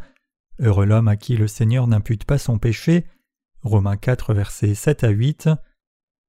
[0.59, 3.05] Heureux l'homme à qui le Seigneur n'impute pas son péché.
[3.63, 5.49] Romains 4, versets 7 à 8.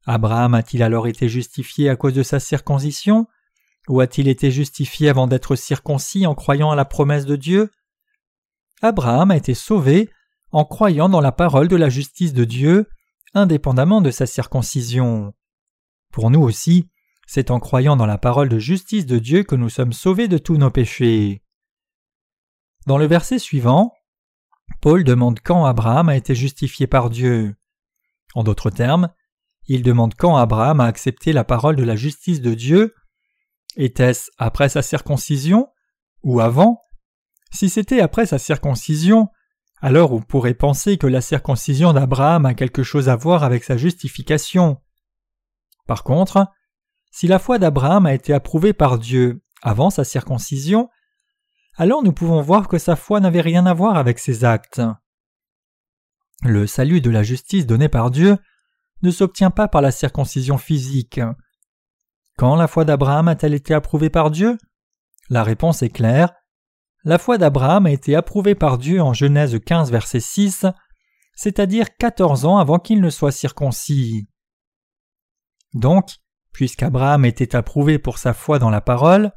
[0.06, 3.26] Abraham a-t-il alors été justifié à cause de sa circoncision?
[3.88, 7.70] Ou a-t-il été justifié avant d'être circoncis en croyant à la promesse de Dieu?
[8.82, 10.10] Abraham a été sauvé
[10.52, 12.88] en croyant dans la parole de la justice de Dieu,
[13.34, 15.32] indépendamment de sa circoncision.
[16.12, 16.88] Pour nous aussi,
[17.26, 20.38] c'est en croyant dans la parole de justice de Dieu que nous sommes sauvés de
[20.38, 21.44] tous nos péchés.
[22.86, 23.92] Dans le verset suivant,
[24.80, 27.54] Paul demande quand Abraham a été justifié par Dieu.
[28.34, 29.10] En d'autres termes,
[29.66, 32.94] il demande quand Abraham a accepté la parole de la justice de Dieu.
[33.76, 35.68] Était-ce après sa circoncision
[36.22, 36.82] ou avant?
[37.52, 39.28] Si c'était après sa circoncision,
[39.80, 43.76] alors on pourrait penser que la circoncision d'Abraham a quelque chose à voir avec sa
[43.76, 44.80] justification.
[45.86, 46.46] Par contre,
[47.10, 50.88] si la foi d'Abraham a été approuvée par Dieu avant sa circoncision,
[51.76, 54.82] alors nous pouvons voir que sa foi n'avait rien à voir avec ses actes.
[56.42, 58.38] Le salut de la justice donné par Dieu
[59.02, 61.20] ne s'obtient pas par la circoncision physique.
[62.36, 64.58] Quand la foi d'Abraham a-t-elle été approuvée par Dieu?
[65.28, 66.32] La réponse est claire.
[67.04, 70.66] La foi d'Abraham a été approuvée par Dieu en Genèse 15 verset 6,
[71.34, 74.28] c'est-à-dire quatorze ans avant qu'il ne soit circoncis.
[75.72, 76.10] Donc,
[76.52, 79.32] puisqu'Abraham était approuvé pour sa foi dans la parole,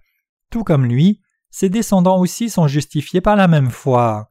[0.49, 1.22] tout comme lui,
[1.53, 4.27] ses descendants aussi sont justifiés par la même foi.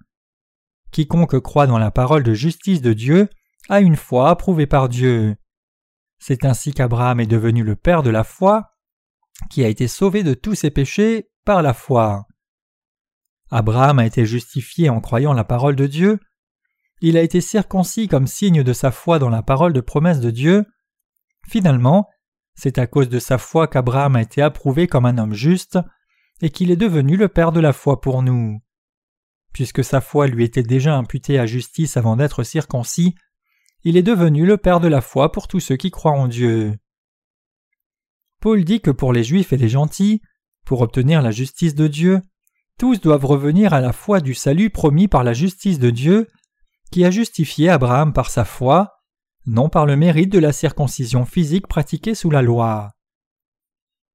[0.90, 3.30] Quiconque croit dans la parole de justice de Dieu
[3.68, 5.37] a une foi approuvée par Dieu.
[6.18, 8.72] C'est ainsi qu'Abraham est devenu le père de la foi,
[9.50, 12.26] qui a été sauvé de tous ses péchés par la foi.
[13.52, 16.18] Abraham a été justifié en croyant la parole de Dieu,
[17.00, 20.30] il a été circoncis comme signe de sa foi dans la parole de promesse de
[20.30, 20.66] Dieu.
[21.48, 22.08] Finalement,
[22.56, 25.78] c'est à cause de sa foi qu'Abraham a été approuvé comme un homme juste,
[26.42, 28.61] et qu'il est devenu le Père de la foi pour nous.
[29.55, 33.14] Puisque sa foi lui était déjà imputée à justice avant d'être circoncis,
[33.85, 36.76] il est devenu le Père de la foi pour tous ceux qui croient en Dieu.
[38.40, 40.20] Paul dit que pour les Juifs et les gentils,
[40.66, 42.22] pour obtenir la justice de Dieu,
[42.78, 46.28] tous doivent revenir à la foi du salut promis par la justice de Dieu,
[46.90, 48.94] qui a justifié Abraham par sa foi,
[49.46, 52.90] non par le mérite de la circoncision physique pratiquée sous la loi.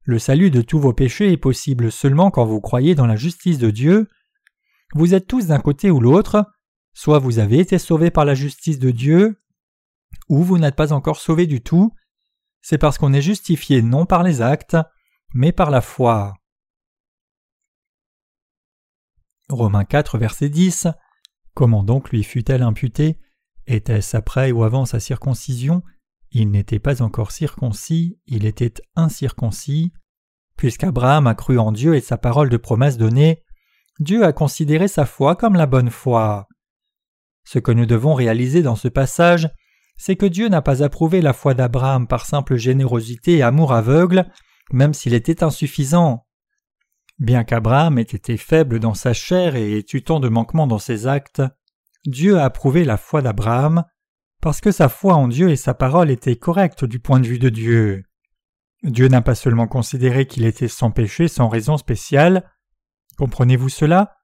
[0.07, 3.57] Le salut de tous vos péchés est possible seulement quand vous croyez dans la justice
[3.57, 4.07] de Dieu.
[4.93, 6.45] Vous êtes tous d'un côté ou l'autre,
[6.93, 9.43] soit vous avez été sauvés par la justice de Dieu,
[10.29, 11.93] ou vous n'êtes pas encore sauvés du tout.
[12.61, 14.77] C'est parce qu'on est justifié non par les actes,
[15.33, 16.35] mais par la foi.
[19.49, 20.87] Romains 4, verset 10
[21.53, 23.19] Comment donc lui fut-elle imputée?
[23.65, 25.83] Était-ce après ou avant sa circoncision?
[26.31, 29.93] Il n'était pas encore circoncis, il était incirconcis.
[30.57, 33.43] Puisqu'Abraham a cru en Dieu et sa parole de promesse donnée,
[33.99, 36.47] Dieu a considéré sa foi comme la bonne foi.
[37.43, 39.49] Ce que nous devons réaliser dans ce passage,
[39.97, 44.29] c'est que Dieu n'a pas approuvé la foi d'Abraham par simple générosité et amour aveugle,
[44.71, 46.27] même s'il était insuffisant.
[47.19, 50.77] Bien qu'Abraham ait été faible dans sa chair et ait eu tant de manquements dans
[50.77, 51.41] ses actes,
[52.05, 53.85] Dieu a approuvé la foi d'Abraham
[54.47, 57.37] parce que sa foi en Dieu et sa parole étaient correctes du point de vue
[57.37, 58.05] de Dieu.
[58.81, 62.49] Dieu n'a pas seulement considéré qu'il était sans péché sans raison spéciale.
[63.17, 64.15] Comprenez-vous cela?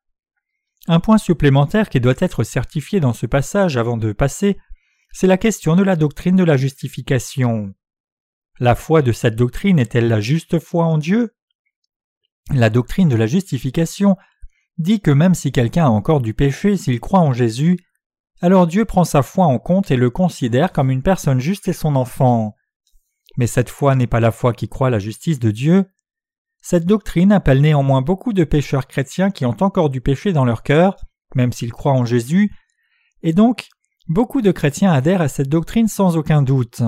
[0.87, 4.57] Un point supplémentaire qui doit être certifié dans ce passage avant de passer,
[5.11, 7.73] c'est la question de la doctrine de la justification.
[8.61, 11.35] La foi de cette doctrine est-elle la juste foi en Dieu?
[12.49, 14.15] La doctrine de la justification
[14.77, 17.77] dit que même si quelqu'un a encore du péché s'il croit en Jésus,
[18.41, 21.73] alors Dieu prend sa foi en compte et le considère comme une personne juste et
[21.73, 22.55] son enfant.
[23.37, 25.85] Mais cette foi n'est pas la foi qui croit la justice de Dieu.
[26.61, 30.63] Cette doctrine appelle néanmoins beaucoup de pécheurs chrétiens qui ont encore du péché dans leur
[30.63, 30.95] cœur,
[31.35, 32.51] même s'ils croient en Jésus,
[33.21, 33.67] et donc
[34.07, 36.81] beaucoup de chrétiens adhèrent à cette doctrine sans aucun doute.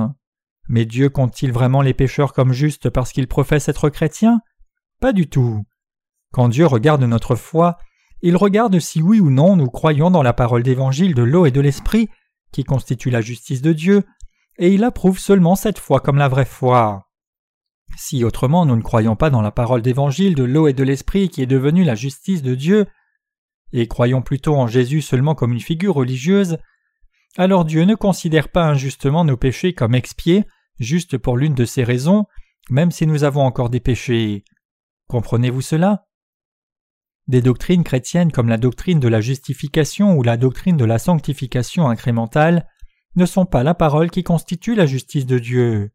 [0.67, 4.41] Mais Dieu compte-t-il vraiment les pécheurs comme justes parce qu'ils professent être chrétiens?
[4.99, 5.63] Pas du tout.
[6.31, 7.77] Quand Dieu regarde notre foi,
[8.27, 11.51] il regarde si oui ou non nous croyons dans la parole d'évangile de l'eau et
[11.51, 12.09] de l'esprit,
[12.51, 14.03] qui constitue la justice de Dieu,
[14.57, 17.07] et il approuve seulement cette foi comme la vraie foi.
[17.97, 21.29] Si autrement nous ne croyons pas dans la parole d'évangile de l'eau et de l'esprit
[21.29, 22.88] qui est devenue la justice de Dieu,
[23.73, 26.57] et croyons plutôt en Jésus seulement comme une figure religieuse,
[27.38, 30.45] alors Dieu ne considère pas injustement nos péchés comme expiés,
[30.79, 32.25] juste pour l'une de ces raisons,
[32.71, 34.43] même si nous avons encore des péchés.
[35.09, 36.07] Comprenez-vous cela?
[37.27, 41.89] Des doctrines chrétiennes comme la doctrine de la justification ou la doctrine de la sanctification
[41.89, 42.67] incrémentale
[43.15, 45.91] ne sont pas la parole qui constitue la justice de Dieu.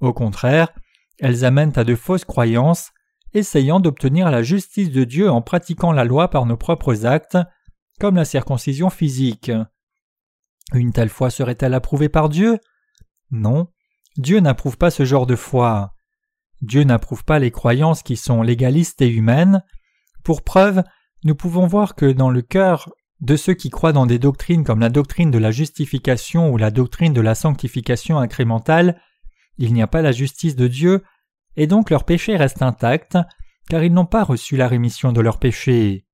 [0.00, 0.72] Au contraire,
[1.18, 2.90] elles amènent à de fausses croyances,
[3.34, 7.38] essayant d'obtenir la justice de Dieu en pratiquant la loi par nos propres actes,
[7.98, 9.50] comme la circoncision physique.
[10.74, 12.58] Une telle foi serait-elle approuvée par Dieu?
[13.30, 13.68] Non,
[14.16, 15.94] Dieu n'approuve pas ce genre de foi.
[16.60, 19.62] Dieu n'approuve pas les croyances qui sont légalistes et humaines.
[20.22, 20.82] Pour preuve,
[21.24, 24.80] nous pouvons voir que dans le cœur de ceux qui croient dans des doctrines comme
[24.80, 29.00] la doctrine de la justification ou la doctrine de la sanctification incrémentale,
[29.58, 31.04] il n'y a pas la justice de Dieu,
[31.56, 33.16] et donc leur péché reste intact,
[33.68, 36.04] car ils n'ont pas reçu la rémission de leurs péchés.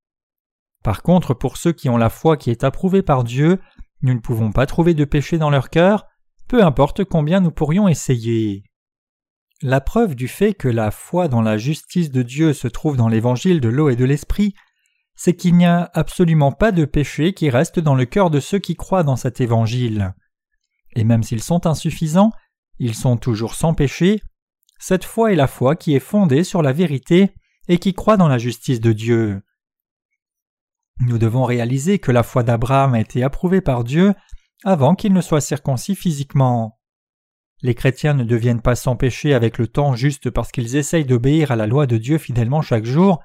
[0.84, 3.58] Par contre, pour ceux qui ont la foi qui est approuvée par Dieu,
[4.02, 6.06] nous ne pouvons pas trouver de péché dans leur cœur,
[6.46, 8.64] peu importe combien nous pourrions essayer.
[9.62, 13.08] La preuve du fait que la foi dans la justice de Dieu se trouve dans
[13.08, 14.54] l'évangile de l'eau et de l'esprit,
[15.16, 18.60] c'est qu'il n'y a absolument pas de péché qui reste dans le cœur de ceux
[18.60, 20.14] qui croient dans cet évangile.
[20.94, 22.30] Et même s'ils sont insuffisants,
[22.78, 24.22] ils sont toujours sans péché.
[24.78, 27.34] Cette foi est la foi qui est fondée sur la vérité
[27.66, 29.42] et qui croit dans la justice de Dieu.
[31.00, 34.14] Nous devons réaliser que la foi d'Abraham a été approuvée par Dieu
[34.64, 36.77] avant qu'il ne soit circoncis physiquement.
[37.62, 41.50] Les chrétiens ne deviennent pas sans péché avec le temps juste parce qu'ils essayent d'obéir
[41.50, 43.20] à la loi de Dieu fidèlement chaque jour,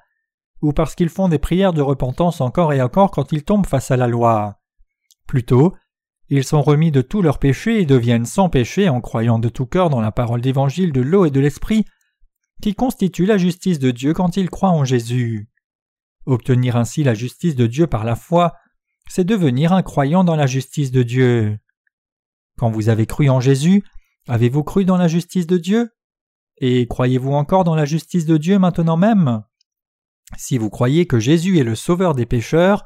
[0.60, 3.90] ou parce qu'ils font des prières de repentance encore et encore quand ils tombent face
[3.90, 4.60] à la loi.
[5.26, 5.74] Plutôt,
[6.28, 9.66] ils sont remis de tous leurs péchés et deviennent sans péché en croyant de tout
[9.66, 11.84] cœur dans la parole d'évangile de l'eau et de l'esprit,
[12.62, 15.48] qui constitue la justice de Dieu quand ils croient en Jésus.
[16.26, 18.54] Obtenir ainsi la justice de Dieu par la foi,
[19.08, 21.58] c'est devenir un croyant dans la justice de Dieu.
[22.56, 23.84] Quand vous avez cru en Jésus,
[24.26, 25.90] Avez-vous cru dans la justice de Dieu?
[26.58, 29.42] Et croyez-vous encore dans la justice de Dieu maintenant même?
[30.36, 32.84] Si vous croyez que Jésus est le sauveur des pécheurs,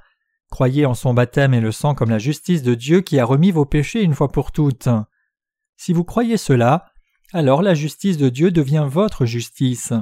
[0.50, 3.52] croyez en son baptême et le sang comme la justice de Dieu qui a remis
[3.52, 4.88] vos péchés une fois pour toutes.
[5.76, 6.90] Si vous croyez cela,
[7.32, 9.92] alors la justice de Dieu devient votre justice.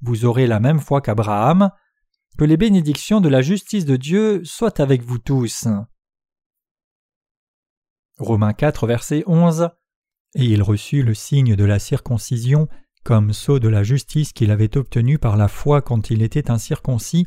[0.00, 1.70] Vous aurez la même foi qu'Abraham.
[2.38, 5.66] Que les bénédictions de la justice de Dieu soient avec vous tous.
[8.16, 9.68] Romains 4, verset 11
[10.34, 12.68] Et il reçut le signe de la circoncision
[13.04, 17.26] comme sceau de la justice qu'il avait obtenu par la foi quand il était incirconcis,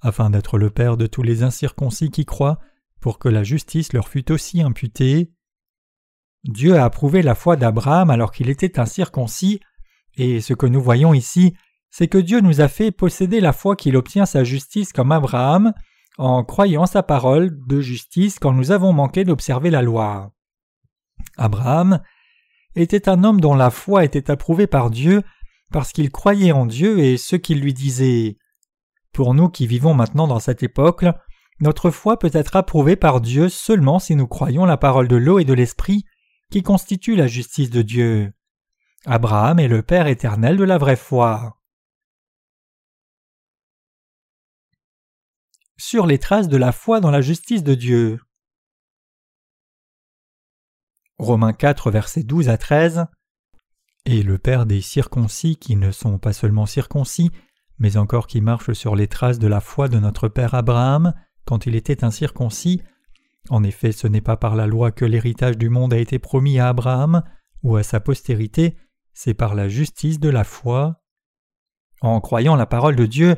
[0.00, 2.58] afin d'être le Père de tous les incirconcis qui croient,
[3.00, 5.30] pour que la justice leur fût aussi imputée.
[6.44, 9.60] Dieu a approuvé la foi d'Abraham alors qu'il était incirconcis,
[10.16, 11.54] et ce que nous voyons ici,
[11.90, 15.72] c'est que Dieu nous a fait posséder la foi qu'il obtient sa justice comme Abraham,
[16.18, 20.32] en croyant sa parole de justice quand nous avons manqué d'observer la loi.
[21.36, 22.00] Abraham
[22.76, 25.22] était un homme dont la foi était approuvée par Dieu
[25.72, 28.36] parce qu'il croyait en Dieu et ce qu'il lui disait.
[29.12, 31.04] Pour nous qui vivons maintenant dans cette époque,
[31.60, 35.38] notre foi peut être approuvée par Dieu seulement si nous croyons la parole de l'eau
[35.38, 36.04] et de l'esprit
[36.50, 38.32] qui constitue la justice de Dieu.
[39.06, 41.56] Abraham est le Père éternel de la vraie foi.
[45.84, 48.18] sur les traces de la foi dans la justice de Dieu.
[51.18, 53.06] Romains 4, versets 12 à 13.
[54.04, 57.30] Et le Père des circoncis qui ne sont pas seulement circoncis,
[57.78, 61.66] mais encore qui marchent sur les traces de la foi de notre Père Abraham quand
[61.66, 62.82] il était incirconcis.
[63.48, 66.58] En effet, ce n'est pas par la loi que l'héritage du monde a été promis
[66.58, 67.22] à Abraham
[67.62, 68.76] ou à sa postérité,
[69.12, 71.00] c'est par la justice de la foi.
[72.00, 73.36] En croyant la parole de Dieu,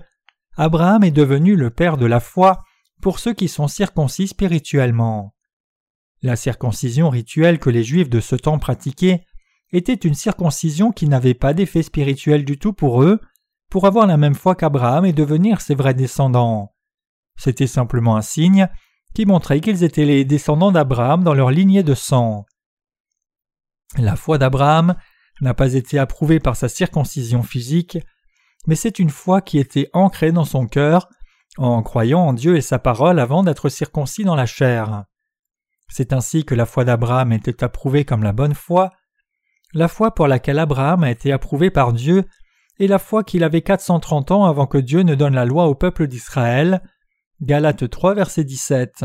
[0.56, 2.64] Abraham est devenu le père de la foi
[3.02, 5.35] pour ceux qui sont circoncis spirituellement.
[6.26, 9.24] La circoncision rituelle que les Juifs de ce temps pratiquaient
[9.70, 13.20] était une circoncision qui n'avait pas d'effet spirituel du tout pour eux,
[13.70, 16.74] pour avoir la même foi qu'Abraham et devenir ses vrais descendants.
[17.36, 18.66] C'était simplement un signe
[19.14, 22.44] qui montrait qu'ils étaient les descendants d'Abraham dans leur lignée de sang.
[23.96, 24.96] La foi d'Abraham
[25.40, 27.98] n'a pas été approuvée par sa circoncision physique,
[28.66, 31.08] mais c'est une foi qui était ancrée dans son cœur,
[31.56, 35.04] en croyant en Dieu et sa parole avant d'être circoncis dans la chair.
[35.88, 38.92] C'est ainsi que la foi d'Abraham était approuvée comme la bonne foi,
[39.72, 42.24] la foi pour laquelle Abraham a été approuvé par Dieu
[42.78, 45.74] et la foi qu'il avait 430 ans avant que Dieu ne donne la loi au
[45.74, 46.82] peuple d'Israël.
[47.40, 49.04] Galates 3 verset 17.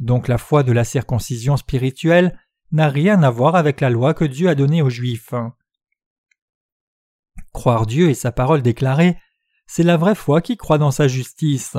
[0.00, 2.38] Donc la foi de la circoncision spirituelle
[2.72, 5.34] n'a rien à voir avec la loi que Dieu a donnée aux Juifs.
[7.52, 9.16] Croire Dieu et sa parole déclarée,
[9.66, 11.76] c'est la vraie foi qui croit dans sa justice.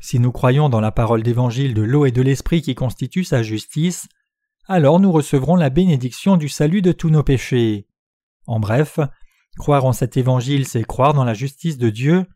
[0.00, 3.42] Si nous croyons dans la parole d'évangile de l'eau et de l'esprit qui constitue sa
[3.42, 4.08] justice,
[4.66, 7.86] alors nous recevrons la bénédiction du salut de tous nos péchés.
[8.46, 8.98] En bref,
[9.58, 12.26] croire en cet évangile, c'est croire dans la justice de Dieu.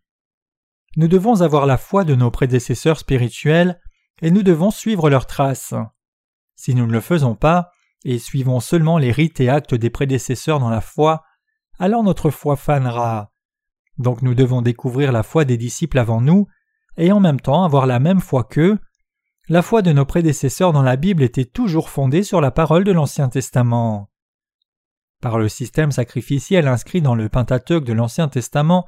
[0.97, 3.81] Nous devons avoir la foi de nos prédécesseurs spirituels
[4.21, 5.75] et nous devons suivre leurs traces.
[6.55, 7.71] Si nous ne le faisons pas,
[8.05, 11.25] et suivons seulement les rites et actes des prédécesseurs dans la foi,
[11.79, 13.33] alors notre foi fanera.
[13.99, 16.47] Donc nous devons découvrir la foi des disciples avant nous,
[16.97, 18.79] et en même temps avoir la même foi qu'eux.
[19.49, 22.93] La foi de nos prédécesseurs dans la Bible était toujours fondée sur la parole de
[22.93, 24.09] l'Ancien Testament.
[25.21, 28.87] Par le système sacrificiel inscrit dans le Pentateuque de l'Ancien Testament,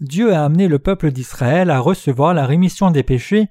[0.00, 3.48] Dieu a amené le peuple d'Israël à recevoir la rémission des péchés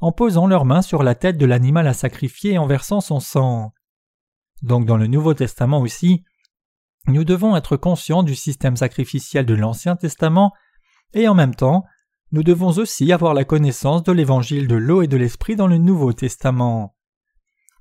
[0.00, 3.20] en posant leurs mains sur la tête de l'animal à sacrifier et en versant son
[3.20, 3.72] sang.
[4.62, 6.24] Donc dans le Nouveau Testament aussi,
[7.06, 10.52] nous devons être conscients du système sacrificiel de l'Ancien Testament
[11.14, 11.84] et en même temps,
[12.32, 15.78] nous devons aussi avoir la connaissance de l'évangile de l'eau et de l'esprit dans le
[15.78, 16.96] Nouveau Testament.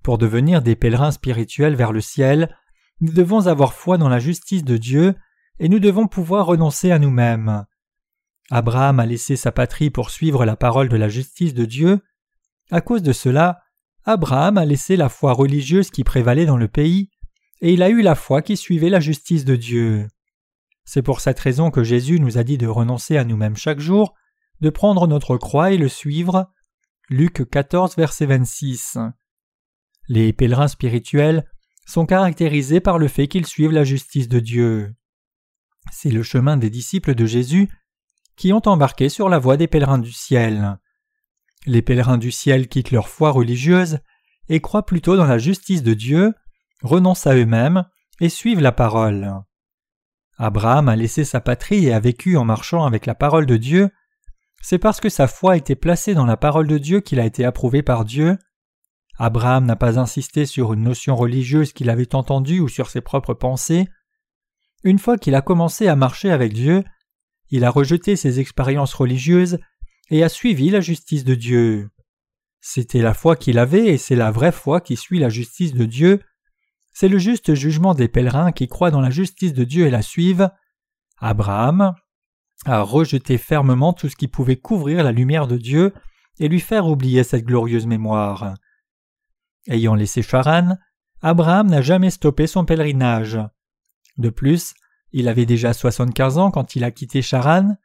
[0.03, 2.55] Pour devenir des pèlerins spirituels vers le ciel,
[3.01, 5.15] nous devons avoir foi dans la justice de Dieu
[5.59, 7.65] et nous devons pouvoir renoncer à nous-mêmes.
[8.51, 12.01] Abraham a laissé sa patrie pour suivre la parole de la justice de Dieu.
[12.69, 13.61] À cause de cela,
[14.03, 17.09] Abraham a laissé la foi religieuse qui prévalait dans le pays
[17.61, 20.07] et il a eu la foi qui suivait la justice de Dieu.
[20.83, 24.13] C'est pour cette raison que Jésus nous a dit de renoncer à nous-mêmes chaque jour,
[24.61, 26.51] de prendre notre croix et le suivre.
[27.09, 28.97] Luc 14, verset 26.
[30.07, 31.49] Les pèlerins spirituels
[31.85, 34.95] sont caractérisés par le fait qu'ils suivent la justice de Dieu.
[35.91, 37.69] C'est le chemin des disciples de Jésus
[38.35, 40.79] qui ont embarqué sur la voie des pèlerins du ciel.
[41.65, 43.99] Les pèlerins du ciel quittent leur foi religieuse
[44.49, 46.33] et croient plutôt dans la justice de Dieu,
[46.81, 47.85] renoncent à eux-mêmes
[48.19, 49.33] et suivent la parole.
[50.37, 53.89] Abraham a laissé sa patrie et a vécu en marchant avec la parole de Dieu.
[54.61, 57.45] C'est parce que sa foi été placée dans la parole de Dieu qu'il a été
[57.45, 58.37] approuvé par Dieu.
[59.17, 63.33] Abraham n'a pas insisté sur une notion religieuse qu'il avait entendue ou sur ses propres
[63.33, 63.87] pensées.
[64.83, 66.83] Une fois qu'il a commencé à marcher avec Dieu,
[67.49, 69.59] il a rejeté ses expériences religieuses
[70.09, 71.89] et a suivi la justice de Dieu.
[72.61, 75.85] C'était la foi qu'il avait et c'est la vraie foi qui suit la justice de
[75.85, 76.21] Dieu.
[76.91, 80.01] C'est le juste jugement des pèlerins qui croient dans la justice de Dieu et la
[80.01, 80.49] suivent.
[81.19, 81.93] Abraham
[82.65, 85.93] a rejeté fermement tout ce qui pouvait couvrir la lumière de Dieu
[86.39, 88.55] et lui faire oublier cette glorieuse mémoire.
[89.67, 90.77] Ayant laissé Charan,
[91.21, 93.39] Abraham n'a jamais stoppé son pèlerinage.
[94.17, 94.73] De plus,
[95.11, 97.75] il avait déjà 75 ans quand il a quitté Charan,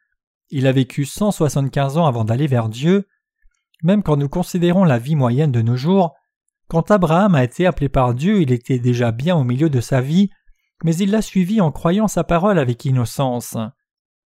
[0.49, 3.07] il a vécu 175 ans avant d'aller vers Dieu.
[3.83, 6.13] Même quand nous considérons la vie moyenne de nos jours,
[6.67, 10.01] quand Abraham a été appelé par Dieu, il était déjà bien au milieu de sa
[10.01, 10.29] vie,
[10.83, 13.57] mais il l'a suivi en croyant sa parole avec innocence.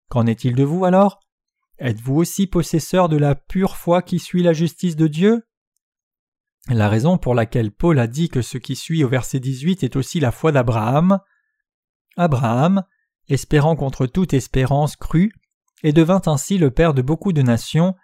[0.08, 1.20] Qu'en est-il de vous alors?
[1.78, 5.42] Êtes-vous aussi possesseur de la pure foi qui suit la justice de Dieu?
[6.68, 9.96] La raison pour laquelle Paul a dit que ce qui suit au verset 18 est
[9.96, 11.18] aussi la foi d'Abraham.
[12.16, 12.84] Abraham,
[13.28, 15.32] espérant contre toute espérance, crut,
[15.82, 17.94] et devint ainsi le père de beaucoup de nations,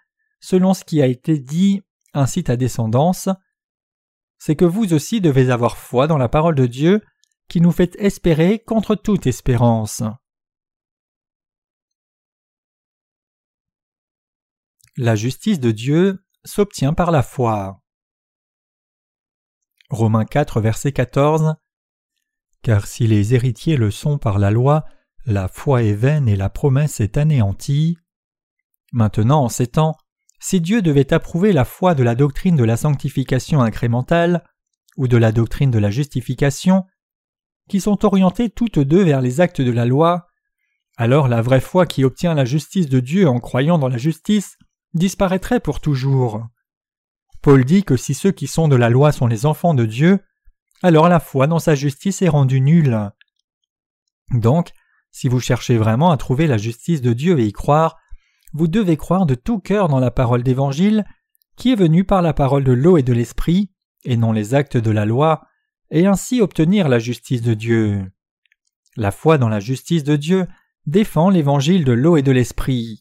[0.41, 1.81] selon ce qui a été dit
[2.13, 3.29] ainsi ta descendance.
[4.37, 7.01] C'est que vous aussi devez avoir foi dans la parole de Dieu,
[7.47, 10.03] qui nous fait espérer contre toute espérance.
[14.97, 17.81] La justice de Dieu s'obtient par la foi.
[19.89, 21.55] Romains 4, verset 14
[22.61, 24.83] Car si les héritiers le sont par la loi,
[25.25, 27.99] la foi est vaine et la promesse est anéantie.
[28.91, 29.95] Maintenant, en ces temps,
[30.41, 34.43] si Dieu devait approuver la foi de la doctrine de la sanctification incrémentale
[34.97, 36.85] ou de la doctrine de la justification,
[37.69, 40.27] qui sont orientées toutes deux vers les actes de la loi,
[40.97, 44.57] alors la vraie foi qui obtient la justice de Dieu en croyant dans la justice
[44.93, 46.47] disparaîtrait pour toujours.
[47.41, 50.19] Paul dit que si ceux qui sont de la loi sont les enfants de Dieu,
[50.83, 53.11] alors la foi dans sa justice est rendue nulle.
[54.33, 54.71] Donc,
[55.11, 57.97] si vous cherchez vraiment à trouver la justice de Dieu et y croire,
[58.53, 61.05] vous devez croire de tout cœur dans la parole d'Évangile,
[61.55, 63.71] qui est venue par la parole de l'eau et de l'Esprit,
[64.05, 65.43] et non les actes de la loi,
[65.89, 68.11] et ainsi obtenir la justice de Dieu.
[68.95, 70.47] La foi dans la justice de Dieu
[70.85, 73.00] défend l'Évangile de l'eau et de l'Esprit.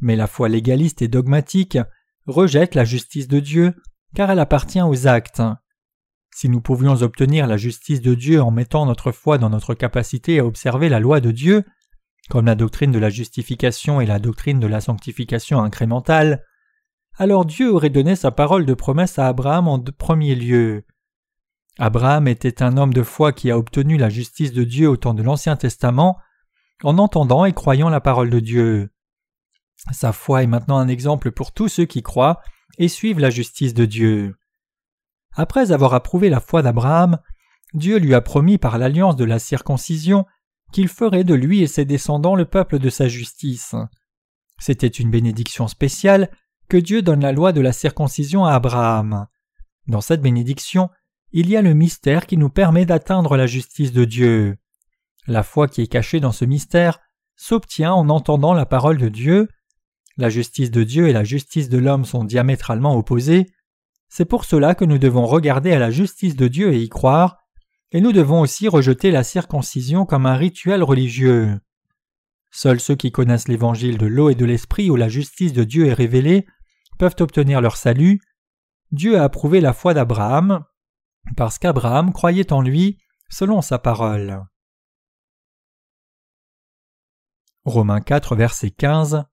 [0.00, 1.78] Mais la foi légaliste et dogmatique
[2.26, 3.74] rejette la justice de Dieu
[4.14, 5.42] car elle appartient aux actes.
[6.34, 10.38] Si nous pouvions obtenir la justice de Dieu en mettant notre foi dans notre capacité
[10.38, 11.64] à observer la loi de Dieu,
[12.28, 16.42] comme la doctrine de la justification et la doctrine de la sanctification incrémentale,
[17.18, 20.84] alors Dieu aurait donné sa parole de promesse à Abraham en premier lieu.
[21.78, 25.14] Abraham était un homme de foi qui a obtenu la justice de Dieu au temps
[25.14, 26.18] de l'Ancien Testament
[26.82, 28.90] en entendant et croyant la parole de Dieu.
[29.92, 32.40] Sa foi est maintenant un exemple pour tous ceux qui croient
[32.78, 34.36] et suivent la justice de Dieu.
[35.34, 37.18] Après avoir approuvé la foi d'Abraham,
[37.74, 40.24] Dieu lui a promis par l'alliance de la circoncision
[40.72, 43.74] qu'il ferait de lui et ses descendants le peuple de sa justice.
[44.58, 46.30] C'était une bénédiction spéciale
[46.68, 49.26] que Dieu donne la loi de la circoncision à Abraham.
[49.86, 50.90] Dans cette bénédiction,
[51.32, 54.56] il y a le mystère qui nous permet d'atteindre la justice de Dieu.
[55.26, 57.00] La foi qui est cachée dans ce mystère
[57.36, 59.48] s'obtient en entendant la parole de Dieu,
[60.16, 63.46] la justice de Dieu et la justice de l'homme sont diamétralement opposées.
[64.08, 67.38] C'est pour cela que nous devons regarder à la justice de Dieu et y croire,
[67.92, 71.60] et nous devons aussi rejeter la circoncision comme un rituel religieux.
[72.50, 75.86] Seuls ceux qui connaissent l'évangile de l'eau et de l'esprit où la justice de Dieu
[75.86, 76.46] est révélée
[76.98, 78.20] peuvent obtenir leur salut.
[78.92, 80.64] Dieu a approuvé la foi d'Abraham,
[81.36, 82.98] parce qu'Abraham croyait en lui
[83.28, 84.44] selon sa parole.
[87.64, 89.26] Romains 4, verset 15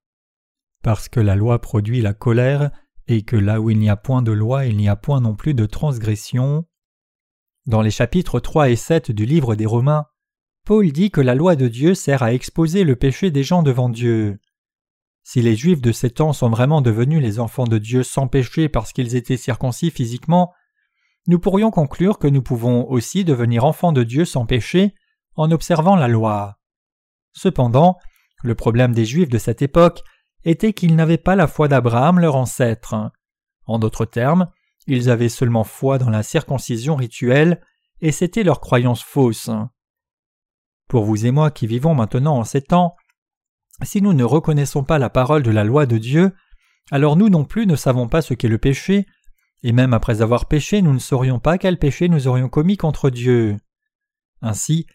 [0.84, 2.70] parce que la loi produit la colère,
[3.08, 5.36] et que là où il n'y a point de loi, il n'y a point non
[5.36, 6.66] plus de transgression.
[7.66, 10.06] Dans les chapitres 3 et 7 du livre des Romains,
[10.66, 13.90] Paul dit que la loi de Dieu sert à exposer le péché des gens devant
[13.90, 14.40] Dieu.
[15.24, 18.68] Si les Juifs de ces temps sont vraiment devenus les enfants de Dieu sans péché
[18.68, 20.54] parce qu'ils étaient circoncis physiquement,
[21.28, 24.94] nous pourrions conclure que nous pouvons aussi devenir enfants de Dieu sans péché
[25.36, 26.60] en observant la loi.
[27.32, 27.98] Cependant,
[28.44, 30.04] le problème des Juifs de cette époque
[30.46, 33.12] était qu'ils n'avaient pas la foi d'Abraham leur ancêtre.
[33.66, 34.50] En d'autres termes,
[34.88, 37.62] ils avaient seulement foi dans la circoncision rituelle,
[38.02, 39.50] et c'était leur croyance fausse.
[40.90, 42.96] Pour vous et moi qui vivons maintenant en ces temps,
[43.82, 46.34] si nous ne reconnaissons pas la parole de la loi de Dieu,
[46.92, 49.08] alors nous non plus ne savons pas ce qu'est le péché,
[49.64, 53.10] et même après avoir péché, nous ne saurions pas quel péché nous aurions commis contre
[53.10, 53.58] Dieu.
[54.42, 54.86] Ainsi,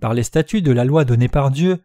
[0.00, 1.82] par les statuts de la loi donnée par Dieu,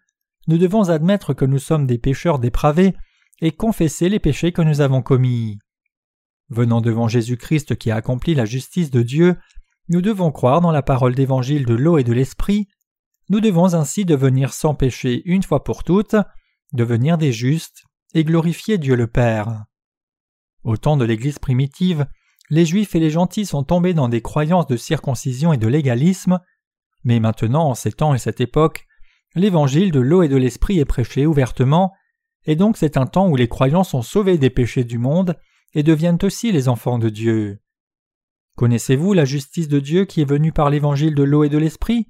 [0.48, 2.96] nous devons admettre que nous sommes des pécheurs dépravés
[3.42, 5.60] et confesser les péchés que nous avons commis.
[6.50, 9.38] Venant devant Jésus-Christ qui a accompli la justice de Dieu,
[9.90, 12.68] nous devons croire dans la parole d'évangile de l'eau et de l'esprit.
[13.30, 16.16] Nous devons ainsi devenir sans péché une fois pour toutes,
[16.74, 17.84] devenir des justes
[18.14, 19.66] et glorifier Dieu le Père.
[20.64, 22.06] Au temps de l'Église primitive,
[22.50, 26.40] les Juifs et les gentils sont tombés dans des croyances de circoncision et de légalisme,
[27.04, 28.86] mais maintenant, en ces temps et cette époque,
[29.36, 31.94] l'évangile de l'eau et de l'esprit est prêché ouvertement,
[32.46, 35.38] et donc c'est un temps où les croyants sont sauvés des péchés du monde
[35.74, 37.60] et deviennent aussi les enfants de Dieu.
[38.56, 42.08] Connaissez-vous la justice de Dieu qui est venue par l'évangile de l'eau et de l'esprit?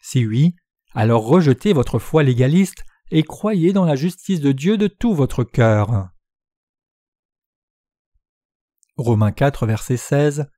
[0.00, 0.54] Si oui,
[0.94, 5.44] alors rejetez votre foi légaliste et croyez dans la justice de Dieu de tout votre
[5.44, 6.08] cœur.
[8.96, 10.50] Romains 4, verset 16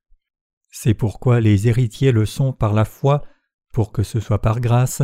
[0.71, 3.25] C'est pourquoi les héritiers le sont par la foi,
[3.73, 5.03] pour que ce soit par grâce,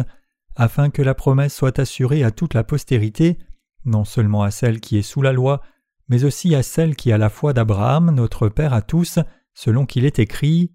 [0.55, 3.39] afin que la promesse soit assurée à toute la postérité,
[3.85, 5.61] non seulement à celle qui est sous la loi,
[6.09, 9.19] mais aussi à celle qui a la foi d'Abraham, notre Père à tous,
[9.55, 10.75] selon qu'il est écrit.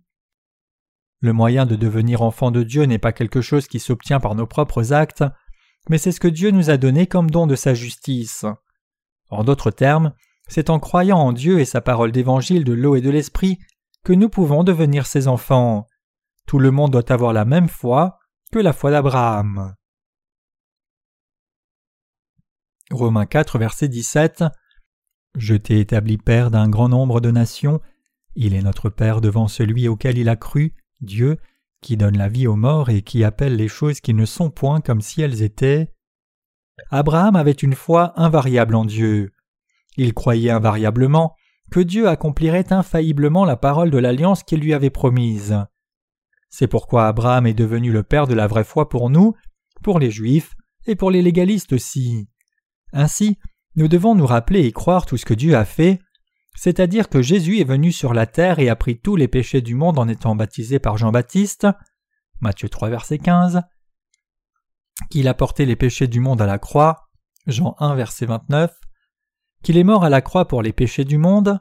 [1.22, 4.47] Le moyen de devenir enfant de Dieu n'est pas quelque chose qui s'obtient par nos
[4.47, 5.24] propres actes,
[5.89, 8.45] mais c'est ce que Dieu nous a donné comme don de sa justice.
[9.30, 10.14] En d'autres termes,
[10.47, 13.60] c'est en croyant en Dieu et sa parole d'évangile de l'eau et de l'esprit
[14.03, 15.88] que nous pouvons devenir ses enfants.
[16.47, 18.18] Tout le monde doit avoir la même foi
[18.51, 19.76] que la foi d'Abraham.
[22.92, 24.44] Romains 4, verset 17
[25.36, 27.82] Je t'ai établi Père d'un grand nombre de nations.
[28.36, 31.38] Il est notre Père devant celui auquel il a cru, Dieu,
[31.82, 34.82] qui donne la vie aux morts et qui appelle les choses qui ne sont point
[34.82, 35.94] comme si elles étaient.
[36.90, 39.34] Abraham avait une foi invariable en Dieu.
[39.96, 41.36] Il croyait invariablement
[41.70, 45.64] que Dieu accomplirait infailliblement la parole de l'alliance qu'il lui avait promise.
[46.50, 49.36] C'est pourquoi Abraham est devenu le père de la vraie foi pour nous,
[49.84, 50.56] pour les juifs
[50.88, 52.28] et pour les légalistes aussi.
[52.94, 53.38] Ainsi,
[53.76, 56.00] nous devons nous rappeler et croire tout ce que Dieu a fait,
[56.56, 59.76] c'est-à-dire que Jésus est venu sur la terre et a pris tous les péchés du
[59.76, 61.68] monde en étant baptisé par Jean-Baptiste,
[62.42, 63.62] Matthieu 3 verset 15,
[65.10, 67.10] qu'il a porté les péchés du monde à la croix,
[67.48, 68.74] Jean 1 verset 29,
[69.64, 71.60] qu'il est mort à la croix pour les péchés du monde,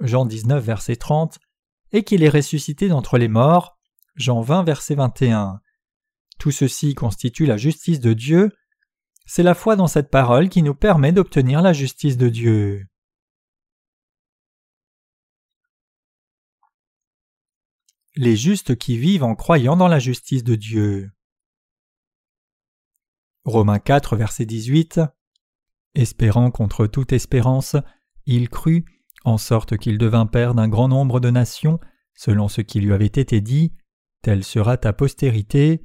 [0.00, 1.38] Jean 19 verset 30,
[1.92, 3.76] et qu'il est ressuscité d'entre les morts,
[4.16, 5.60] Jean 20 verset 21.
[6.38, 8.52] Tout ceci constitue la justice de Dieu.
[9.28, 12.86] C'est la foi dans cette parole qui nous permet d'obtenir la justice de Dieu.
[18.14, 21.10] Les justes qui vivent en croyant dans la justice de Dieu.
[23.44, 25.00] Romains 4 verset 18
[25.94, 27.76] Espérant contre toute espérance,
[28.26, 28.86] il crut,
[29.24, 31.80] en sorte qu'il devint père d'un grand nombre de nations,
[32.14, 33.74] selon ce qui lui avait été dit,
[34.22, 35.84] telle sera ta postérité.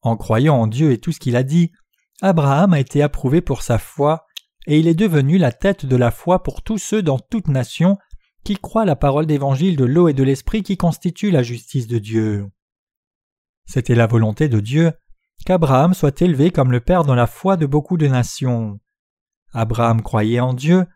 [0.00, 1.72] En croyant en Dieu et tout ce qu'il a dit,
[2.22, 4.26] Abraham a été approuvé pour sa foi,
[4.66, 7.98] et il est devenu la tête de la foi pour tous ceux dans toute nation
[8.44, 11.98] qui croient la parole d'évangile de l'eau et de l'esprit qui constitue la justice de
[11.98, 12.50] Dieu.
[13.66, 14.92] C'était la volonté de Dieu
[15.44, 18.80] qu'Abraham soit élevé comme le père dans la foi de beaucoup de nations.
[19.52, 20.86] Abraham croyait en Dieu,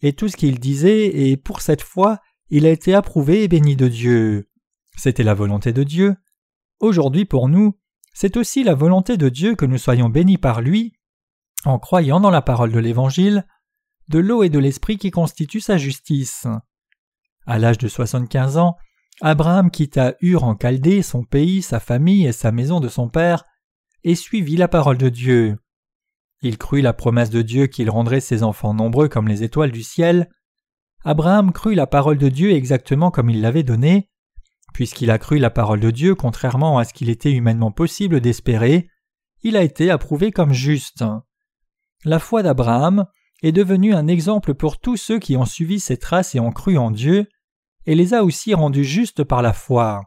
[0.00, 2.20] et tout ce qu'il disait, et pour cette foi,
[2.50, 4.48] il a été approuvé et béni de Dieu.
[4.96, 6.16] C'était la volonté de Dieu.
[6.80, 7.78] Aujourd'hui pour nous,
[8.20, 10.92] c'est aussi la volonté de Dieu que nous soyons bénis par lui,
[11.64, 13.46] en croyant dans la parole de l'Évangile,
[14.08, 16.48] de l'eau et de l'Esprit qui constituent sa justice.
[17.46, 18.76] À l'âge de soixante-quinze ans,
[19.20, 23.44] Abraham quitta Ur en Chaldée, son pays, sa famille et sa maison de son père,
[24.02, 25.56] et suivit la parole de Dieu.
[26.42, 29.84] Il crut la promesse de Dieu qu'il rendrait ses enfants nombreux comme les étoiles du
[29.84, 30.28] ciel.
[31.04, 34.10] Abraham crut la parole de Dieu exactement comme il l'avait donnée.
[34.72, 38.88] Puisqu'il a cru la parole de Dieu contrairement à ce qu'il était humainement possible d'espérer,
[39.42, 41.04] il a été approuvé comme juste.
[42.04, 43.06] La foi d'Abraham
[43.42, 46.76] est devenue un exemple pour tous ceux qui ont suivi ses traces et ont cru
[46.76, 47.26] en Dieu,
[47.86, 50.02] et les a aussi rendus justes par la foi.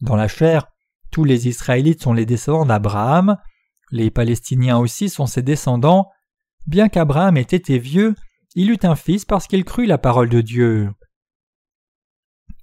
[0.00, 0.66] Dans la chair,
[1.10, 3.36] tous les Israélites sont les descendants d'Abraham,
[3.90, 6.08] les Palestiniens aussi sont ses descendants.
[6.66, 8.14] Bien qu'Abraham ait été vieux,
[8.54, 10.90] il eut un fils parce qu'il crut la parole de Dieu.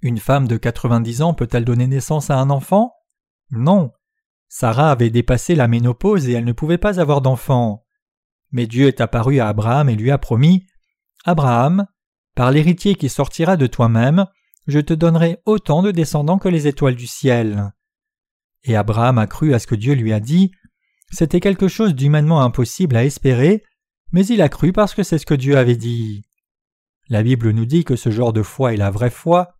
[0.02, 2.92] Une femme de quatre-vingt-dix ans peut-elle donner naissance à un enfant?
[3.50, 3.92] Non.
[4.48, 7.84] Sarah avait dépassé la ménopause et elle ne pouvait pas avoir d'enfant.
[8.52, 10.66] Mais Dieu est apparu à Abraham et lui a promis
[11.24, 11.86] Abraham,
[12.34, 14.26] par l'héritier qui sortira de toi-même,
[14.66, 17.72] je te donnerai autant de descendants que les étoiles du ciel.
[18.62, 20.52] Et Abraham a cru à ce que Dieu lui a dit
[21.10, 23.62] c'était quelque chose d'humainement impossible à espérer,
[24.12, 26.22] mais il a cru parce que c'est ce que Dieu avait dit.
[27.08, 29.55] La Bible nous dit que ce genre de foi est la vraie foi,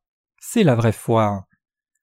[0.49, 1.47] c'est la vraie foi.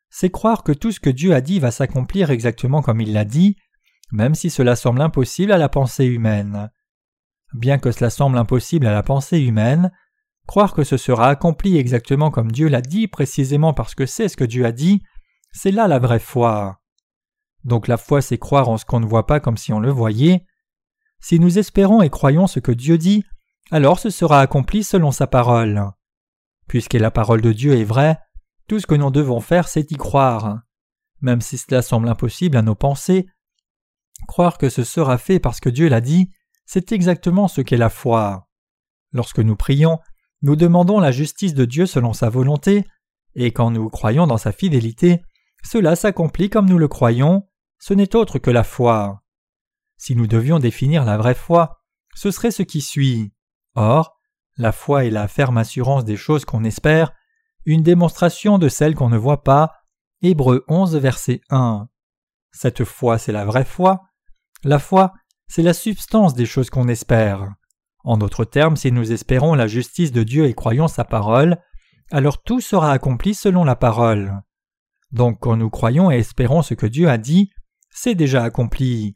[0.10, 3.24] C'est croire que tout ce que Dieu a dit va s'accomplir exactement comme il l'a
[3.24, 3.56] dit,
[4.12, 6.70] même si cela semble impossible à la pensée humaine.
[7.54, 9.91] Bien que cela semble impossible à la pensée humaine,
[10.46, 14.38] croire que ce sera accompli exactement comme Dieu l'a dit, précisément parce que c'est ce
[14.38, 15.02] que Dieu a dit,
[15.52, 16.82] c'est là la vraie foi.
[17.64, 19.89] Donc la foi, c'est croire en ce qu'on ne voit pas comme si on le
[19.89, 20.46] voyait.
[21.22, 23.24] Si nous espérons et croyons ce que Dieu dit,
[23.72, 25.82] alors ce sera accompli selon sa parole.
[26.68, 28.20] Puisque la parole de Dieu est vraie,
[28.68, 30.61] tout ce que nous devons faire, c'est y croire.
[31.22, 33.28] Même si cela semble impossible à nos pensées,
[34.28, 36.30] croire que ce sera fait parce que Dieu l'a dit,
[36.66, 38.47] c'est exactement ce qu'est la foi.
[39.11, 39.99] Lorsque nous prions,
[40.41, 42.86] nous demandons la justice de Dieu selon sa volonté,
[43.36, 45.22] et quand nous croyons dans sa fidélité,
[45.64, 47.47] cela s'accomplit comme nous le croyons,
[47.80, 49.24] ce n'est autre que la foi.
[49.97, 51.82] Si nous devions définir la vraie foi,
[52.16, 53.34] ce serait ce qui suit.
[53.76, 54.20] Or,
[54.57, 57.14] la foi est la ferme assurance des choses qu'on espère,
[57.66, 59.74] une démonstration de celles qu'on ne voit pas.
[60.22, 61.88] Hébreu 11, verset 1.
[62.51, 64.01] Cette foi, c'est la vraie foi.
[64.64, 65.14] La foi,
[65.47, 67.49] c'est la substance des choses qu'on espère.
[68.03, 71.57] En d'autres termes, si nous espérons la justice de Dieu et croyons sa parole,
[72.11, 74.41] alors tout sera accompli selon la parole.
[75.11, 77.51] Donc quand nous croyons et espérons ce que Dieu a dit,
[77.89, 79.16] c'est déjà accompli.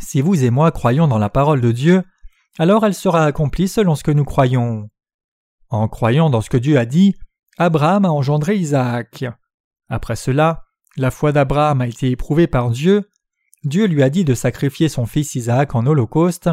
[0.00, 2.02] Si vous et moi croyons dans la parole de Dieu,
[2.58, 4.88] alors elle sera accomplie selon ce que nous croyons.
[5.74, 7.16] En croyant dans ce que Dieu a dit,
[7.58, 9.24] Abraham a engendré Isaac.
[9.88, 10.62] Après cela,
[10.96, 13.10] la foi d'Abraham a été éprouvée par Dieu.
[13.64, 16.48] Dieu lui a dit de sacrifier son fils Isaac en holocauste.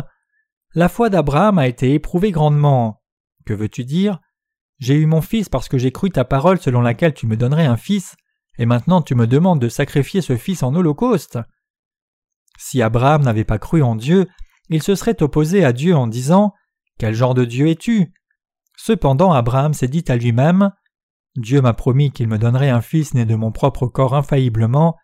[0.74, 3.04] La foi d'Abraham a été éprouvée grandement.
[3.46, 4.20] Que veux-tu dire?
[4.80, 7.68] J'ai eu mon fils parce que j'ai cru ta parole selon laquelle tu me donnerais
[7.68, 8.16] un fils,
[8.58, 11.38] et maintenant tu me demandes de sacrifier ce fils en holocauste.
[12.58, 14.28] Si Abraham n'avait pas cru en Dieu,
[14.70, 16.56] il se serait opposé à Dieu en disant
[16.98, 18.12] Quel genre de Dieu es-tu?
[18.84, 20.72] Cependant Abraham s'est dit à lui-même
[21.36, 24.98] Dieu m'a promis qu'il me donnerait un fils né de mon propre corps infailliblement,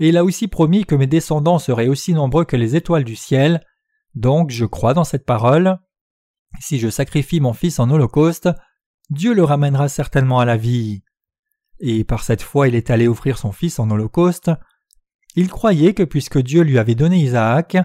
[0.00, 3.16] et il a aussi promis que mes descendants seraient aussi nombreux que les étoiles du
[3.16, 3.62] ciel,
[4.14, 5.78] donc je crois dans cette parole.
[6.58, 8.48] Si je sacrifie mon fils en holocauste,
[9.10, 11.02] Dieu le ramènera certainement à la vie.
[11.80, 14.50] Et par cette foi il est allé offrir son fils en holocauste.
[15.34, 17.76] Il croyait que puisque Dieu lui avait donné Isaac,